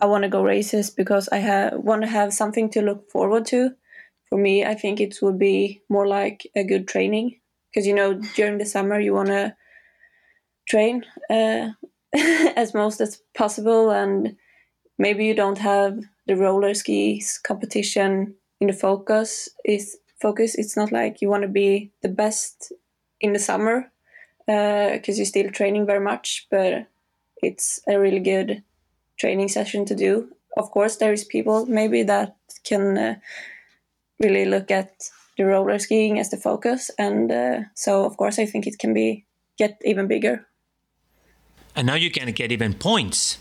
[0.00, 3.46] i want to go races because i have want to have something to look forward
[3.46, 3.70] to.
[4.30, 7.40] For me i think it would be more like a good training
[7.72, 9.56] because you know during the summer you want to
[10.68, 11.68] train uh,
[12.56, 14.36] as most as possible and
[14.98, 19.50] maybe you don't have the roller skis competition in the focus.
[19.66, 22.72] Is focus it's not like you want to be the best
[23.20, 23.90] in the summer
[24.46, 26.86] because uh, you're still training very much, but
[27.42, 28.62] it's a really good
[29.18, 30.28] training session to do.
[30.56, 33.14] Of course, there is people maybe that can uh,
[34.18, 34.90] really look at
[35.36, 38.92] the roller skiing as the focus, and uh, so of course I think it can
[38.92, 39.24] be
[39.56, 40.46] get even bigger.
[41.76, 43.38] And now you can get even points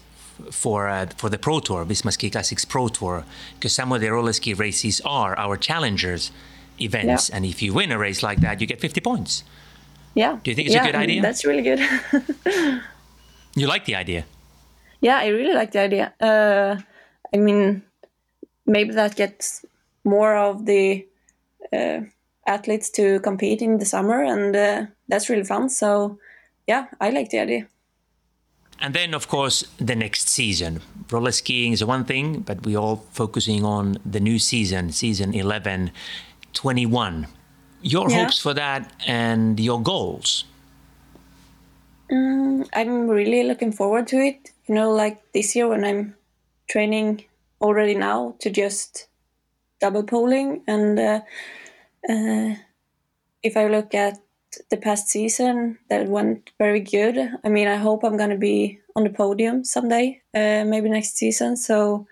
[0.52, 4.10] for uh, for the Pro Tour, Visma Ski Classics Pro Tour, because some of the
[4.10, 6.32] roller ski races are our challengers
[6.82, 7.36] events, yeah.
[7.36, 9.44] and if you win a race like that, you get 50 points.
[10.15, 10.39] Yeah.
[10.44, 11.22] Do you think it's yeah, a good idea?
[11.22, 11.80] That's really good.
[13.56, 14.26] you like the idea?
[15.02, 16.13] Yeah, I really like the idea.
[16.20, 16.78] Uh,
[17.34, 17.84] I mean,
[18.65, 19.65] maybe that gets
[20.04, 21.06] more of the
[21.72, 22.02] uh,
[22.46, 25.70] athletes to compete in the summer, and uh, that's really fun.
[25.70, 26.20] So,
[26.68, 27.68] yeah, I like the idea.
[28.82, 30.82] And then, of course, the next season.
[31.12, 35.92] Roller skiing is one thing, but we're all focusing on the new season, season 11
[36.54, 37.28] 21
[37.82, 38.23] your yeah.
[38.23, 40.46] hopes for that and your goals?
[42.12, 44.52] Um, i'm really looking forward to it.
[44.67, 46.15] You know like this year when i'm
[46.69, 47.26] training
[47.62, 49.08] already now to just
[49.80, 51.21] double poling and uh,
[52.10, 52.56] uh,
[53.44, 54.19] if i look at
[54.71, 57.17] the past season that went very good.
[57.44, 61.15] I mean i hope i'm going to be on the podium someday uh, maybe next
[61.15, 61.56] season.
[61.56, 62.08] So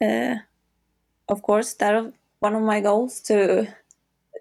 [0.00, 0.36] uh,
[1.28, 3.66] of course that one of my goals to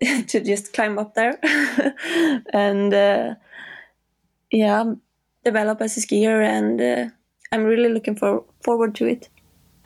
[0.27, 1.39] to just climb up there
[2.53, 3.35] and uh,
[4.51, 4.93] yeah
[5.43, 7.05] develop as a skier and uh,
[7.51, 9.29] i'm really looking for, forward to it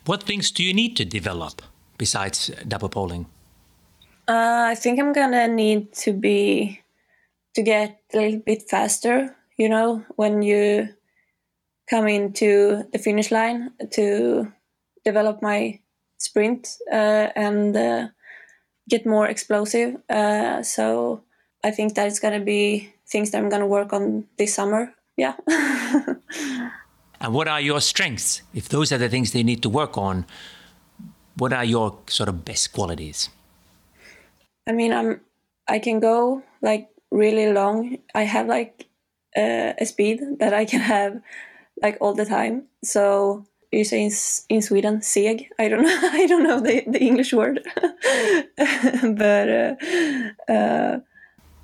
[0.06, 1.62] what things do you need to develop
[1.98, 3.26] besides double poling
[4.28, 6.80] Uh, I think I'm gonna need to be
[7.56, 9.36] to get a little bit faster.
[9.58, 10.88] You know, when you
[11.90, 14.48] come into the finish line to
[15.04, 15.80] develop my
[16.22, 18.08] sprint uh, and uh,
[18.90, 19.98] get more explosive.
[20.10, 21.24] Uh, so
[21.64, 24.94] I think that it's gonna be things that I'm gonna work on this summer.
[25.18, 25.36] Yeah.
[27.20, 28.42] and what are your strengths?
[28.54, 30.26] If those are the things they need to work on,
[31.38, 33.30] what are your sort of best qualities?
[34.68, 35.22] I mean, I'm
[35.68, 37.98] I can go like really long.
[38.14, 38.88] I have like
[39.36, 41.22] uh, a speed that I can have
[41.82, 42.68] like all the time.
[42.84, 44.12] So you say in,
[44.50, 45.48] in Sweden, seg.
[45.58, 46.00] I don't know.
[46.12, 47.62] I don't know the, the English word,
[48.56, 49.76] but uh,
[50.52, 51.00] uh,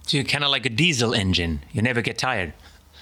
[0.04, 1.62] so you're kind of like a diesel engine.
[1.74, 2.54] You never get tired.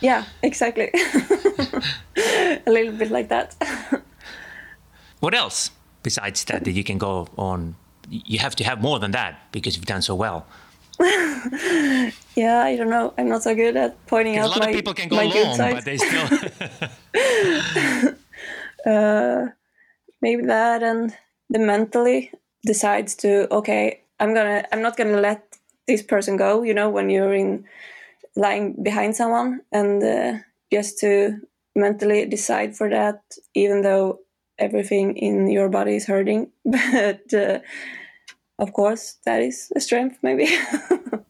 [0.01, 0.89] Yeah, exactly.
[0.93, 3.55] a little bit like that.
[5.19, 5.71] what else
[6.03, 7.75] besides that that you can go on?
[8.09, 10.47] You have to have more than that because you've done so well.
[12.35, 13.13] yeah, I don't know.
[13.17, 15.57] I'm not so good at pointing out a lot my, of people can go long,
[15.57, 16.29] but they still.
[18.85, 19.47] Uh,
[20.21, 21.15] maybe that, and
[21.49, 22.31] the mentally
[22.65, 24.01] decides to okay.
[24.19, 24.65] I'm gonna.
[24.71, 25.57] I'm not gonna let
[25.87, 26.63] this person go.
[26.63, 27.65] You know, when you're in
[28.35, 30.33] lying behind someone, and uh,
[30.71, 31.39] just to
[31.75, 33.21] mentally decide for that,
[33.55, 34.19] even though
[34.59, 37.33] everything in your body is hurting, but.
[37.33, 37.59] Uh,
[38.59, 40.47] of course, that is a strength, maybe.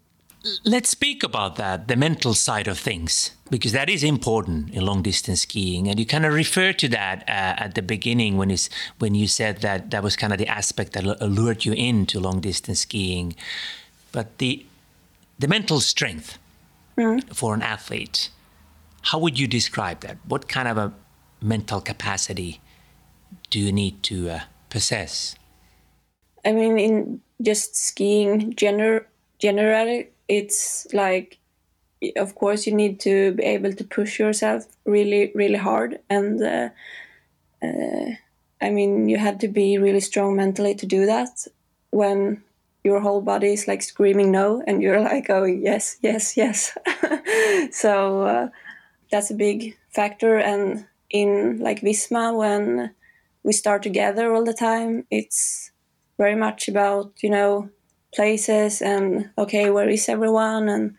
[0.64, 5.02] Let's speak about that, the mental side of things, because that is important in long
[5.02, 5.88] distance skiing.
[5.88, 8.56] And you kind of refer to that uh, at the beginning when,
[9.00, 12.41] when you said that that was kind of the aspect that allured you into long
[12.41, 13.36] distance skiing.
[14.12, 14.66] But the,
[15.39, 16.38] the mental strength
[16.98, 17.24] mm.
[17.34, 18.30] for an athlete,
[19.02, 20.18] how would you describe that?
[20.28, 20.93] What kind of a
[21.41, 22.62] mental capacity
[23.50, 24.39] do you need to uh,
[24.70, 25.36] possess?
[26.43, 29.06] I mean, in just skiing gener-
[29.39, 31.39] generally, it's like,
[32.17, 35.99] of course, you need to be able to push yourself really, really hard.
[36.09, 36.69] And uh,
[37.63, 38.11] uh,
[38.61, 41.47] I mean, you have to be really strong mentally to do that
[41.91, 42.43] when
[42.84, 46.78] your whole body is like screaming no, and you're like, oh, yes, yes, yes.
[47.71, 48.47] so uh,
[49.11, 50.38] that's a big factor.
[50.38, 52.93] And in like Visma, when
[53.43, 55.71] we start together all the time, it's
[56.17, 57.69] very much about you know
[58.16, 60.70] places and okay where is everyone?
[60.70, 60.95] And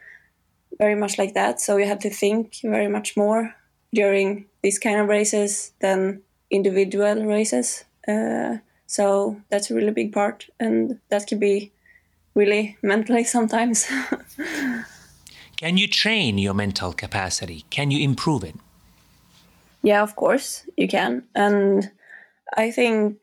[0.78, 1.60] very much like that.
[1.60, 3.54] So you have to think very much more
[3.94, 7.84] during these kind of races than individual races.
[8.06, 11.72] Uh, so that's a really big part and that can be
[12.34, 13.88] really mentally sometimes.
[15.56, 17.64] Can you train your mental capacity?
[17.70, 18.54] Can you improve it?
[19.82, 21.22] Yeah of course you can.
[21.34, 21.90] And
[22.56, 23.18] i think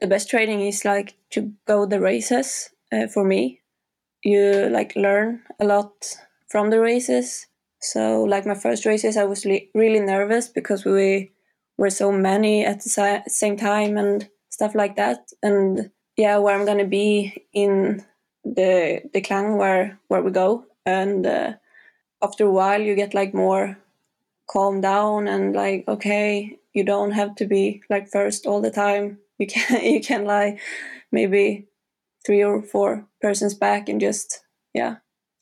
[0.00, 3.60] the best training is like to go the races uh, for me.
[4.24, 5.92] You like learn a lot
[6.48, 7.46] from the races.
[7.80, 11.32] So like my first races i was really nervous because we
[11.78, 15.30] were so many at the si- same time and stuff like that.
[15.42, 18.04] And yeah where i'm gonna be in
[18.44, 20.66] the the clan where where we go.
[20.86, 21.54] And uh,
[22.22, 23.78] after a while you get like more
[24.48, 29.18] calm down and like okay you don't have to be like first all the time.
[29.38, 30.58] You can you can lie.
[31.12, 31.68] Maybe
[32.26, 34.42] three or four persons back and just
[34.74, 34.96] yeah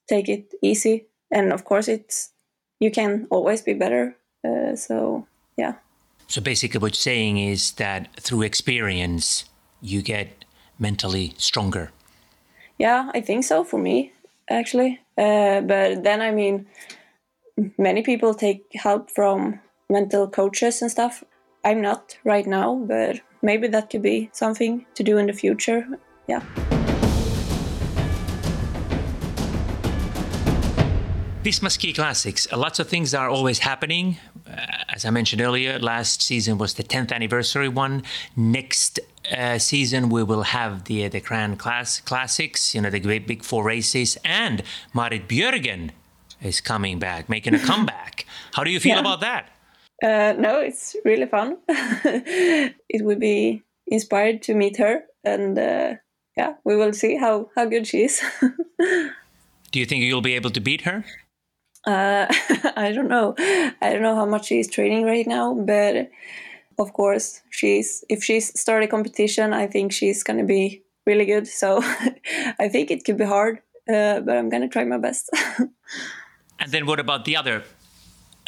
[0.08, 1.06] take it easy.
[1.30, 2.30] And of course it's
[2.78, 4.16] you can always be better
[4.46, 5.26] uh, so
[5.56, 5.74] yeah.
[6.28, 9.44] So basically what you're saying is that through experience
[9.80, 10.44] you get
[10.78, 11.90] mentally stronger.
[12.78, 14.12] Yeah i think so for me
[14.50, 15.00] actually.
[15.16, 16.66] Uh, but then i mean
[17.78, 21.24] many people take help from mental coaches and stuff.
[21.64, 25.86] I'm not right now but maybe that could be something to do in the future.
[26.26, 26.42] Yeah.
[31.44, 34.16] Visma Ski Classics, uh, lots of things are always happening.
[34.48, 38.02] Uh, as I mentioned earlier, last season was the 10th anniversary one.
[38.34, 38.98] Next
[39.30, 43.44] uh, season, we will have the the Grand Class Classics, you know, the great big
[43.44, 44.62] four races, and
[44.94, 45.90] Marit Björgen
[46.40, 48.24] is coming back, making a comeback.
[48.54, 49.00] How do you feel yeah.
[49.00, 49.50] about that?
[50.02, 51.58] Uh, no, it's really fun.
[51.68, 55.96] it would be inspired to meet her, and uh,
[56.38, 58.22] yeah, we will see how how good she is.
[59.72, 61.04] Do you think you'll be able to beat her?
[61.86, 62.26] Uh,
[62.76, 63.34] I don't know.
[63.38, 66.10] I don't know how much she's training right now, but
[66.78, 71.46] of course, she's if she's started competition, I think she's gonna be really good.
[71.46, 71.80] So
[72.58, 73.58] I think it could be hard,
[73.88, 75.30] uh, but I'm gonna try my best.
[76.58, 77.62] and then, what about the other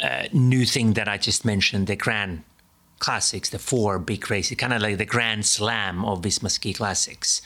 [0.03, 2.43] uh, new thing that I just mentioned, the Grand
[2.99, 7.43] Classics, the four big races, kind of like the Grand Slam of Visma Ski Classics.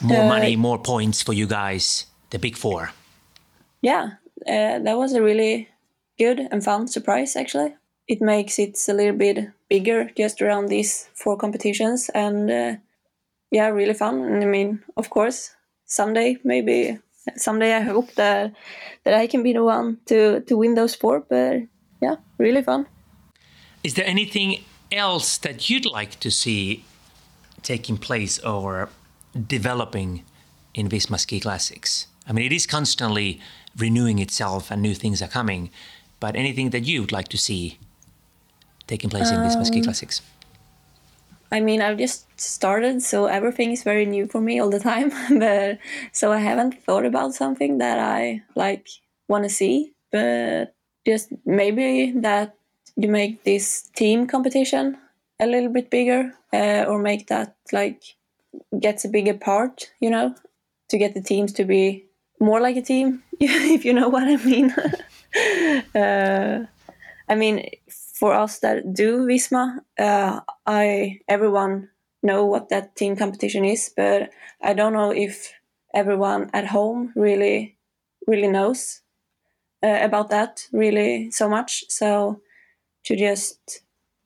[0.00, 2.92] more uh, money, more points for you guys, the big four.
[3.80, 4.12] Yeah,
[4.46, 5.68] uh, that was a really
[6.18, 7.36] good and fun surprise.
[7.36, 7.74] Actually,
[8.08, 12.76] it makes it a little bit bigger just around these four competitions, and uh,
[13.50, 14.22] yeah, really fun.
[14.22, 15.54] And I mean, of course,
[15.86, 16.98] someday maybe
[17.36, 18.52] someday I hope that
[19.04, 21.20] that I can be the one to to win those four.
[21.20, 21.62] But
[22.02, 22.86] yeah, really fun.
[23.82, 26.84] Is there anything else that you'd like to see
[27.62, 28.88] taking place or
[29.46, 30.24] developing
[30.74, 32.08] in Visma Ski Classics?
[32.28, 33.40] I mean, it is constantly
[33.78, 35.70] renewing itself and new things are coming,
[36.20, 37.78] but anything that you would like to see
[38.86, 40.22] taking place in these um, Classics?
[41.52, 45.10] I mean, I've just started, so everything is very new for me all the time.
[45.38, 45.78] but
[46.12, 48.88] so I haven't thought about something that I like
[49.28, 50.74] want to see, but
[51.06, 52.56] just maybe that
[52.96, 54.98] you make this team competition
[55.38, 58.02] a little bit bigger, uh, or make that like
[58.80, 60.34] gets a bigger part, you know,
[60.88, 62.05] to get the teams to be
[62.40, 64.70] more like a team, if you know what I mean.
[65.94, 66.66] uh,
[67.28, 67.68] I mean,
[68.14, 71.90] for us that do Visma, uh, I everyone
[72.22, 74.30] know what that team competition is, but
[74.62, 75.52] I don't know if
[75.94, 77.76] everyone at home really
[78.26, 79.02] really knows
[79.82, 81.84] uh, about that really so much.
[81.88, 82.40] So
[83.04, 83.80] to just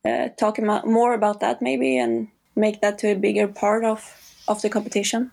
[0.05, 4.17] uh, talk about, more about that maybe and make that to a bigger part of
[4.49, 5.31] of the competition.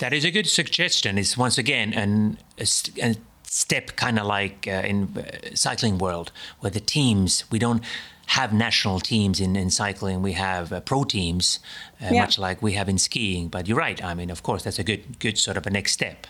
[0.00, 1.18] That is a good suggestion.
[1.18, 2.66] It's once again an, a,
[3.02, 7.84] a step kind of like uh, in uh, cycling world where the teams we don't
[8.28, 10.22] have national teams in, in cycling.
[10.22, 11.58] We have uh, pro teams
[12.00, 12.22] uh, yeah.
[12.22, 13.48] much like we have in skiing.
[13.48, 14.02] But you're right.
[14.02, 16.26] I mean of course that's a good good sort of a next step.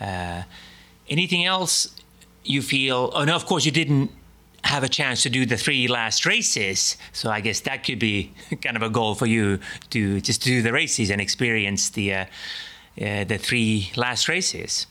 [0.00, 0.42] Uh,
[1.08, 1.94] anything else
[2.42, 3.12] you feel?
[3.14, 4.10] Oh no of course you didn't
[4.64, 6.96] have a chance to do the three last races.
[7.12, 8.32] So i guess that could be
[8.62, 12.26] kind of a goal for you to just do the races and experience the
[13.00, 14.86] uh, the three last races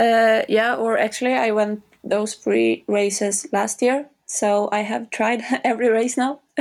[0.00, 5.42] uh, yeah, or actually, I went those three races last year, so I have tried
[5.64, 6.40] every race now.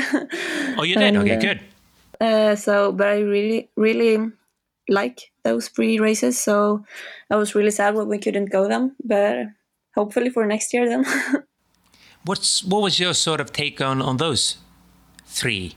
[0.78, 1.16] oh, you did?
[1.16, 1.62] And, okay, good.
[2.20, 4.32] Uh, so, but I really, really
[4.90, 6.38] like those three races.
[6.38, 6.84] So
[7.30, 9.48] I was really sad when we couldn't go them, but
[9.96, 11.06] hopefully for next year then.
[12.26, 14.58] What's what was your sort of take on on those
[15.26, 15.76] three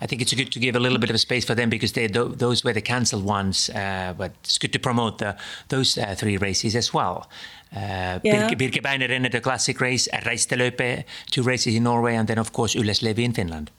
[0.00, 2.06] I think it's good to give a little bit of space for them because they
[2.06, 3.70] those were the cancelled ones.
[3.70, 5.36] Uh, but it's good to promote the,
[5.68, 7.28] those uh, three races as well.
[7.74, 8.48] Uh, yeah.
[8.48, 13.22] Birke, Birkebeiner the classic race, Reistelöpe, two races in Norway, and then of course Ylläs-Levi
[13.22, 13.70] in Finland.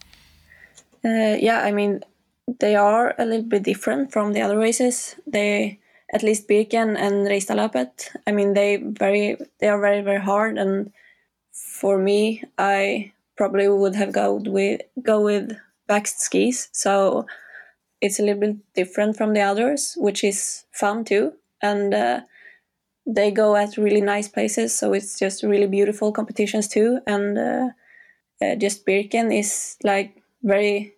[1.06, 2.02] Uh, yeah, I mean
[2.60, 5.16] they are a little bit different from the other races.
[5.26, 5.80] They
[6.14, 8.12] at least Birken and Reistadløpet.
[8.28, 10.92] I mean they very they are very very hard, and
[11.80, 15.56] for me, I probably would have go with go with
[15.90, 16.70] Bakst skis.
[16.72, 17.26] So
[18.02, 21.34] it's a little bit different from the others, which is fun too.
[21.62, 22.22] And uh,
[23.06, 27.00] they go at really nice places, so it's just really beautiful competitions too.
[27.08, 27.70] And uh,
[28.42, 30.94] uh, just Birken is like very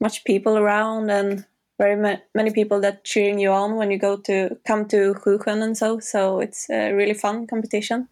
[0.00, 1.46] much people around and
[1.78, 5.62] very ma- many people that cheering you on when you go to come to Sjusjön
[5.62, 6.00] and so.
[6.00, 8.08] So it's a really fun competition.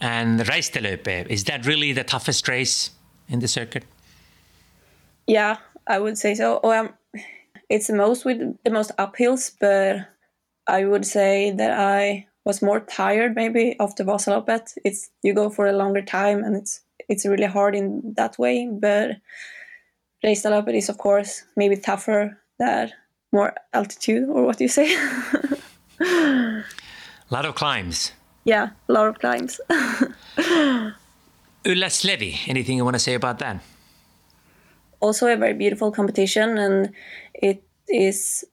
[0.00, 2.90] And Reistelöpe, is that really the toughest race
[3.28, 3.84] in the circuit?
[5.26, 5.56] Yeah,
[5.86, 6.60] I would say so.
[6.62, 6.90] Um,
[7.68, 10.08] it's the most with the most uphills, but
[10.66, 14.78] I would say that I was more tired maybe of the Vasaloppet.
[14.84, 18.68] It's you go for a longer time and it's it's really hard in that way.
[18.70, 19.16] But
[20.24, 22.92] Reistadløpet is of course maybe tougher that
[23.32, 24.94] more altitude or what do you say?
[26.00, 26.64] a
[27.30, 28.12] lot of climbs.
[28.44, 29.60] Yeah, a lot of climbs.
[31.64, 33.56] Ylläs-Levi, anything you want to say about that?
[35.00, 36.92] Also a very beautiful competition, and
[37.34, 38.44] it is,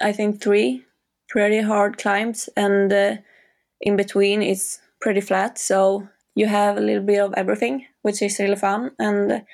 [0.00, 0.84] I think, three
[1.28, 3.16] pretty hard climbs, and uh,
[3.80, 5.58] in between it's pretty flat.
[5.58, 9.44] So you have a little bit of everything, which is really fun, and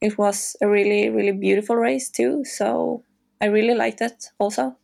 [0.00, 2.44] it was a really, really beautiful race too.
[2.44, 3.04] So
[3.40, 4.76] I really liked it also.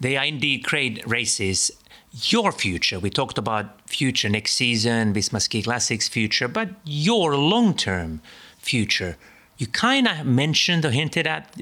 [0.00, 1.70] They are indeed great races.
[2.12, 8.20] Your future, we talked about future next season, Visma Classics future, but your long term
[8.58, 9.16] future
[9.58, 11.54] you kind of mentioned or hinted at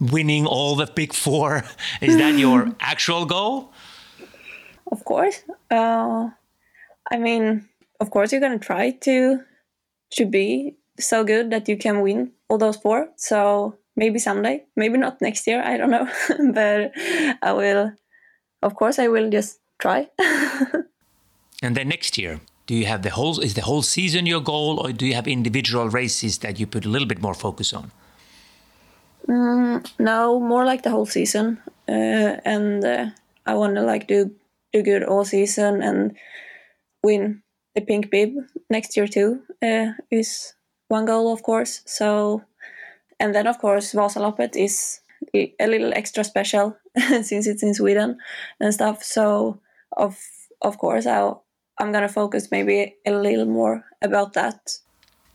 [0.00, 1.64] winning all the big four.
[2.00, 3.72] Is that your actual goal?
[4.90, 5.42] Of course.
[5.70, 6.28] Uh,
[7.10, 7.68] I mean,
[8.00, 9.40] of course, you're going to try to
[10.12, 13.08] to be so good that you can win all those four.
[13.16, 15.62] So maybe someday, maybe not next year.
[15.62, 16.08] I don't know,
[16.52, 16.92] but
[17.42, 17.92] I will.
[18.62, 20.08] Of course, I will just try.
[21.62, 24.80] and then next year, do you have the whole is the whole season your goal
[24.80, 27.90] or do you have individual races that you put a little bit more focus on
[29.28, 31.58] Mm, no, more like the whole season,
[31.88, 33.06] uh, and uh,
[33.46, 34.30] I want to like do
[34.72, 36.16] do good all season and
[37.02, 37.42] win
[37.74, 38.34] the pink bib
[38.68, 39.40] next year too.
[39.62, 40.54] Uh, is
[40.88, 41.80] one goal, of course.
[41.86, 42.42] So,
[43.18, 45.00] and then of course Vasaloppet is
[45.34, 46.76] a little extra special
[47.22, 48.18] since it's in Sweden
[48.60, 49.02] and stuff.
[49.02, 49.60] So,
[49.96, 50.18] of
[50.60, 51.43] of course, I'll
[51.78, 54.78] I'm gonna focus maybe a little more about that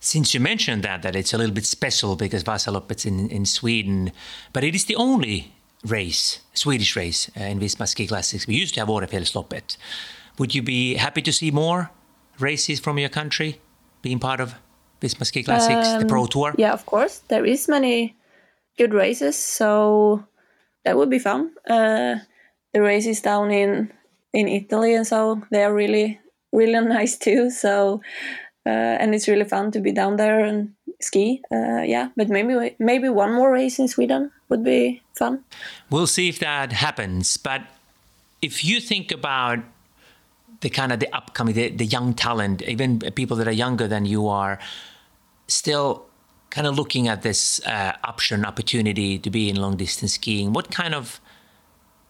[0.00, 4.12] since you mentioned that, that it's a little bit special because Vasaloppet's in, in Sweden,
[4.52, 5.52] but it is the only
[5.84, 8.46] race, Swedish race uh, in Visma Ski Classics.
[8.46, 9.76] We used to have Årefjällsloppet.
[10.38, 11.90] Would you be happy to see more
[12.38, 13.60] races from your country
[14.00, 14.54] being part of
[15.02, 16.54] Visma Ski Classics, um, the Pro Tour?
[16.56, 17.18] Yeah, of course.
[17.28, 18.16] There is many
[18.78, 20.24] good races, so
[20.84, 21.52] that would be fun.
[21.68, 22.16] Uh,
[22.72, 23.92] the races down in
[24.32, 26.20] in Italy and so they are really
[26.52, 27.50] really nice too.
[27.50, 28.00] So
[28.66, 31.42] uh, and it's really fun to be down there and ski.
[31.50, 35.44] Uh, yeah, but maybe maybe one more race in Sweden would be fun.
[35.90, 37.36] We'll see if that happens.
[37.36, 37.62] But
[38.42, 39.60] if you think about
[40.60, 44.04] the kind of the upcoming, the, the young talent, even people that are younger than
[44.04, 44.58] you are,
[45.46, 46.04] still
[46.50, 50.70] kind of looking at this uh, option opportunity to be in long distance skiing, what
[50.70, 51.20] kind of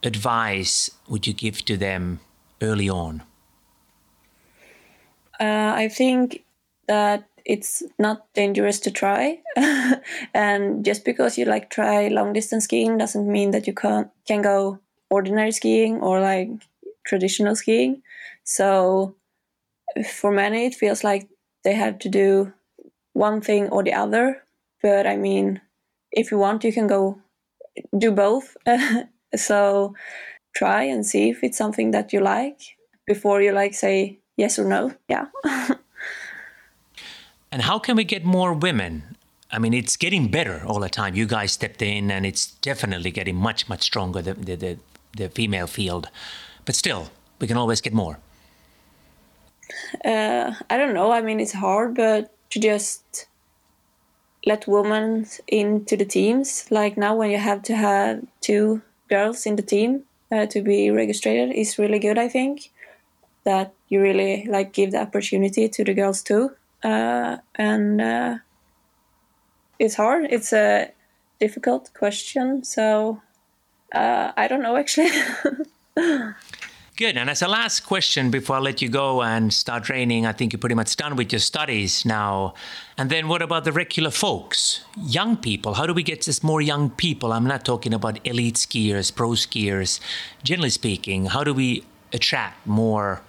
[0.03, 2.21] advice would you give to them
[2.61, 3.23] early on?
[5.41, 6.45] Uh, I think
[6.87, 9.41] that it's not dangerous to try,
[10.35, 14.43] and just because you like try long distance skiing doesn't mean that you can't can
[14.43, 14.79] go
[15.09, 16.51] ordinary skiing or like
[17.07, 18.03] traditional skiing.
[18.45, 19.15] So
[20.13, 21.29] for many, it feels like
[21.65, 22.53] they have to do
[23.15, 24.45] one thing or the other.
[24.83, 25.61] But I mean,
[26.13, 27.21] if you want, you can go
[27.99, 28.57] do both.
[29.37, 29.95] so
[30.57, 32.61] try and see if it's something that you like
[33.07, 34.93] before you like say yes or no.
[35.09, 35.27] Yeah.
[37.53, 39.17] and how can we get more women?
[39.53, 41.15] I mean, it's getting better all the time.
[41.15, 44.79] You guys stepped in, and it's definitely getting much, much stronger, the, the, the,
[45.17, 46.09] the female field.
[46.65, 47.11] But still,
[47.41, 48.19] we can always get more.
[50.05, 51.13] Uh, I don't know.
[51.13, 53.27] I mean, it's hard, but to just
[54.47, 59.57] let women into the teams, like now when you have to have two girls in
[59.57, 62.71] the team uh, to be registered, is really good, I think
[63.45, 66.51] that you really like give the opportunity to the girls too
[66.83, 68.39] uh, and uh,
[69.79, 70.91] it's hard it's a
[71.39, 73.21] difficult question so
[73.95, 75.11] uh, i don't know actually
[77.01, 77.17] Good.
[77.17, 80.53] And as a last question before I let you go and start training, I think
[80.53, 82.53] you're pretty much done with your studies now.
[82.99, 85.73] And then what about the regular folks, young people?
[85.73, 87.33] How do we get this more young people?
[87.33, 89.99] I'm not talking about elite skiers, pro skiers.
[90.43, 93.23] Generally speaking, how do we attract more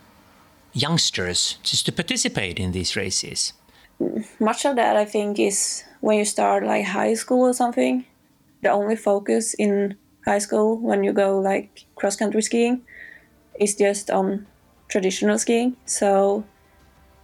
[0.74, 3.54] youngsters just to participate in these races?
[4.40, 8.06] Much of that, I think, is when you start like high school or something.
[8.62, 12.82] The only focus in high school when you go like cross country skiing
[13.60, 14.48] is just on
[14.88, 15.76] traditional skiing.
[15.86, 16.44] So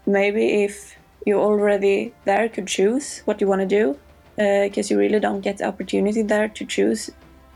[0.05, 0.95] maybe if
[1.25, 3.97] you're already there could choose what you want to do,
[4.35, 7.09] because uh, you really don't get the opportunity there to choose.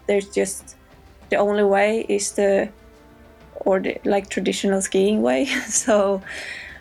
[0.08, 0.76] There's just
[1.30, 2.70] the only way is the
[3.66, 5.46] or the like traditional skiing way.
[5.68, 6.22] so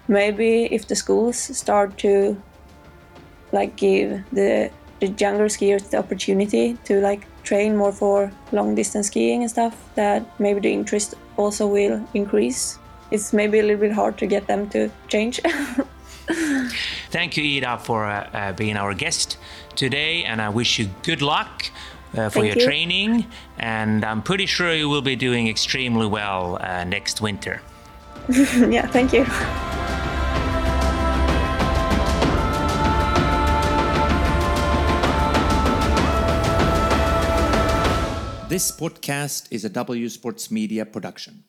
[0.09, 2.41] maybe if the schools start to
[3.53, 4.71] like give the
[5.01, 9.75] the younger skiers the opportunity to like train more for long distance skiing and stuff
[9.95, 12.79] that maybe the interest also will increase.
[13.11, 15.41] It's maybe a little bit hard to get them to change.
[17.11, 19.37] Thank you ida for uh, uh, being our guest
[19.75, 21.71] today and i wish you good luck
[22.15, 22.65] uh, for Thank your you.
[22.65, 23.27] training,
[23.59, 27.63] and I'm pretty sure you will be doing extremely well uh, next winter.
[28.29, 29.25] yeah, thank you.
[38.51, 41.45] This podcast is a W Sports Media production.